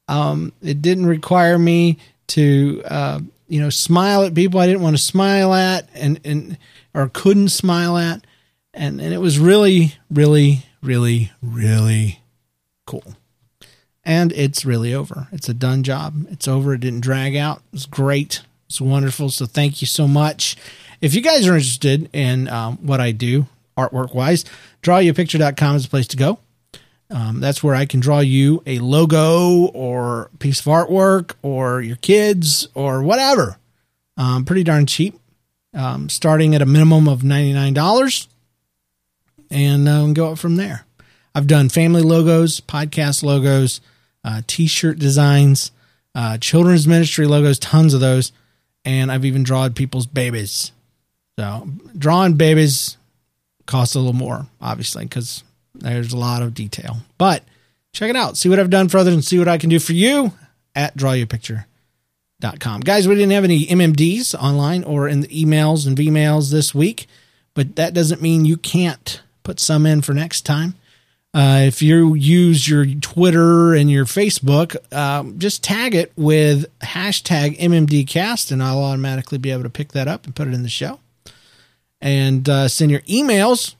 Um, 0.08 0.52
it 0.62 0.82
didn't 0.82 1.06
require 1.06 1.58
me 1.58 1.98
to 2.28 2.82
uh, 2.84 3.20
you 3.48 3.60
know 3.60 3.70
smile 3.70 4.24
at 4.24 4.34
people 4.34 4.60
I 4.60 4.66
didn't 4.66 4.82
want 4.82 4.96
to 4.96 5.02
smile 5.02 5.54
at 5.54 5.88
and 5.94 6.20
and 6.24 6.58
or 6.94 7.08
couldn't 7.08 7.50
smile 7.50 7.96
at, 7.96 8.26
and 8.74 9.00
and 9.00 9.14
it 9.14 9.18
was 9.18 9.38
really 9.38 9.94
really 10.10 10.64
really 10.82 11.32
really 11.42 12.20
cool. 12.86 13.14
And 14.02 14.32
it's 14.32 14.64
really 14.64 14.94
over. 14.94 15.28
It's 15.30 15.48
a 15.48 15.54
done 15.54 15.82
job. 15.82 16.26
It's 16.30 16.48
over. 16.48 16.74
It 16.74 16.80
didn't 16.80 17.02
drag 17.02 17.36
out. 17.36 17.62
It's 17.72 17.86
great. 17.86 18.42
It's 18.66 18.80
wonderful. 18.80 19.28
So 19.30 19.46
thank 19.46 19.80
you 19.82 19.86
so 19.86 20.08
much. 20.08 20.56
If 21.00 21.14
you 21.14 21.20
guys 21.20 21.46
are 21.46 21.54
interested 21.54 22.08
in 22.12 22.48
um, 22.48 22.78
what 22.78 23.00
I 23.00 23.12
do, 23.12 23.46
artwork 23.88 24.14
wise, 24.14 24.44
drawyapicture.com 24.82 25.76
is 25.76 25.84
the 25.84 25.90
place 25.90 26.06
to 26.08 26.16
go. 26.16 26.38
Um, 27.10 27.40
that's 27.40 27.62
where 27.62 27.74
I 27.74 27.86
can 27.86 28.00
draw 28.00 28.20
you 28.20 28.62
a 28.66 28.78
logo 28.78 29.66
or 29.68 30.30
piece 30.38 30.60
of 30.60 30.66
artwork 30.66 31.34
or 31.42 31.80
your 31.80 31.96
kids 31.96 32.68
or 32.74 33.02
whatever. 33.02 33.58
Um, 34.16 34.44
pretty 34.44 34.62
darn 34.62 34.86
cheap, 34.86 35.18
um, 35.74 36.08
starting 36.08 36.54
at 36.54 36.62
a 36.62 36.66
minimum 36.66 37.08
of 37.08 37.22
$99 37.22 38.28
and 39.50 39.88
uh, 39.88 40.06
go 40.12 40.32
up 40.32 40.38
from 40.38 40.56
there. 40.56 40.86
I've 41.34 41.46
done 41.46 41.68
family 41.68 42.02
logos, 42.02 42.60
podcast 42.60 43.22
logos, 43.22 43.80
uh, 44.24 44.42
t 44.46 44.66
shirt 44.66 44.98
designs, 44.98 45.72
uh, 46.14 46.38
children's 46.38 46.86
ministry 46.86 47.26
logos, 47.26 47.58
tons 47.58 47.94
of 47.94 48.00
those. 48.00 48.32
And 48.84 49.12
I've 49.12 49.24
even 49.24 49.42
drawn 49.42 49.74
people's 49.74 50.06
babies. 50.06 50.72
So, 51.38 51.68
drawing 51.96 52.34
babies 52.34 52.96
costs 53.70 53.94
a 53.94 53.98
little 53.98 54.12
more, 54.12 54.46
obviously, 54.60 55.04
because 55.04 55.44
there's 55.74 56.12
a 56.12 56.18
lot 56.18 56.42
of 56.42 56.52
detail. 56.52 56.98
But 57.16 57.44
check 57.92 58.10
it 58.10 58.16
out. 58.16 58.36
See 58.36 58.48
what 58.48 58.58
I've 58.58 58.68
done 58.68 58.88
for 58.88 58.98
others 58.98 59.14
and 59.14 59.24
see 59.24 59.38
what 59.38 59.48
I 59.48 59.58
can 59.58 59.70
do 59.70 59.78
for 59.78 59.92
you 59.92 60.32
at 60.74 60.96
drawyapicture.com. 60.96 62.80
Guys, 62.80 63.08
we 63.08 63.14
didn't 63.14 63.30
have 63.30 63.44
any 63.44 63.66
MMDs 63.66 64.34
online 64.34 64.84
or 64.84 65.08
in 65.08 65.20
the 65.20 65.28
emails 65.28 65.86
and 65.86 65.96
VMails 65.96 66.50
this 66.50 66.74
week, 66.74 67.06
but 67.54 67.76
that 67.76 67.94
doesn't 67.94 68.20
mean 68.20 68.44
you 68.44 68.56
can't 68.56 69.22
put 69.44 69.60
some 69.60 69.86
in 69.86 70.02
for 70.02 70.12
next 70.12 70.42
time. 70.42 70.74
Uh, 71.32 71.60
if 71.62 71.80
you 71.80 72.14
use 72.14 72.68
your 72.68 72.84
Twitter 72.84 73.72
and 73.72 73.88
your 73.88 74.04
Facebook, 74.04 74.76
um, 74.92 75.38
just 75.38 75.62
tag 75.62 75.94
it 75.94 76.12
with 76.16 76.66
hashtag 76.80 77.56
MMDcast, 77.60 78.50
and 78.50 78.60
I'll 78.60 78.82
automatically 78.82 79.38
be 79.38 79.52
able 79.52 79.62
to 79.62 79.70
pick 79.70 79.92
that 79.92 80.08
up 80.08 80.24
and 80.24 80.34
put 80.34 80.48
it 80.48 80.54
in 80.54 80.64
the 80.64 80.68
show 80.68 80.98
and 82.00 82.48
uh, 82.48 82.68
send 82.68 82.90
your 82.90 83.00
emails 83.00 83.74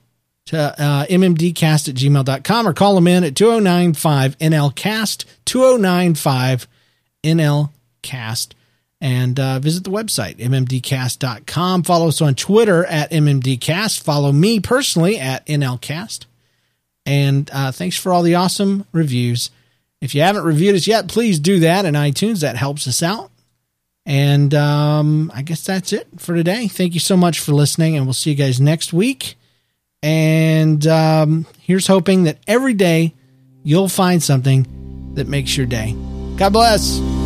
to 0.45 0.57
uh, 0.57 1.05
mmdcast 1.05 1.89
at 1.89 1.95
gmail.com 1.95 2.67
or 2.67 2.73
call 2.73 2.95
them 2.95 3.07
in 3.07 3.23
at 3.23 3.35
2095 3.35 4.37
NLCast, 4.39 5.25
2095 5.45 6.67
NLCast, 7.23 8.53
and 8.99 9.39
uh, 9.39 9.59
visit 9.59 9.83
the 9.83 9.89
website, 9.89 10.37
mmdcast.com. 10.37 11.83
Follow 11.83 12.07
us 12.07 12.21
on 12.21 12.35
Twitter 12.35 12.85
at 12.85 13.11
mmdcast. 13.11 14.01
Follow 14.01 14.31
me 14.31 14.59
personally 14.59 15.17
at 15.17 15.45
NLCast. 15.47 16.25
And 17.05 17.49
uh, 17.51 17.71
thanks 17.71 17.97
for 17.97 18.13
all 18.13 18.21
the 18.21 18.35
awesome 18.35 18.85
reviews. 18.91 19.49
If 20.01 20.13
you 20.13 20.21
haven't 20.21 20.43
reviewed 20.43 20.75
us 20.75 20.87
yet, 20.87 21.07
please 21.07 21.39
do 21.39 21.59
that 21.61 21.85
in 21.85 21.95
iTunes. 21.95 22.41
That 22.41 22.57
helps 22.57 22.87
us 22.87 23.01
out. 23.01 23.30
And 24.05 24.53
um, 24.53 25.31
I 25.33 25.41
guess 25.43 25.63
that's 25.63 25.93
it 25.93 26.07
for 26.17 26.35
today. 26.35 26.67
Thank 26.67 26.93
you 26.93 26.99
so 26.99 27.15
much 27.15 27.39
for 27.39 27.51
listening, 27.51 27.95
and 27.95 28.05
we'll 28.05 28.13
see 28.13 28.31
you 28.31 28.35
guys 28.35 28.59
next 28.59 28.93
week. 28.93 29.35
And 30.03 30.85
um, 30.87 31.45
here's 31.59 31.87
hoping 31.87 32.23
that 32.23 32.39
every 32.47 32.73
day 32.73 33.13
you'll 33.63 33.89
find 33.89 34.21
something 34.21 35.13
that 35.13 35.27
makes 35.27 35.55
your 35.55 35.67
day. 35.67 35.95
God 36.37 36.53
bless. 36.53 37.20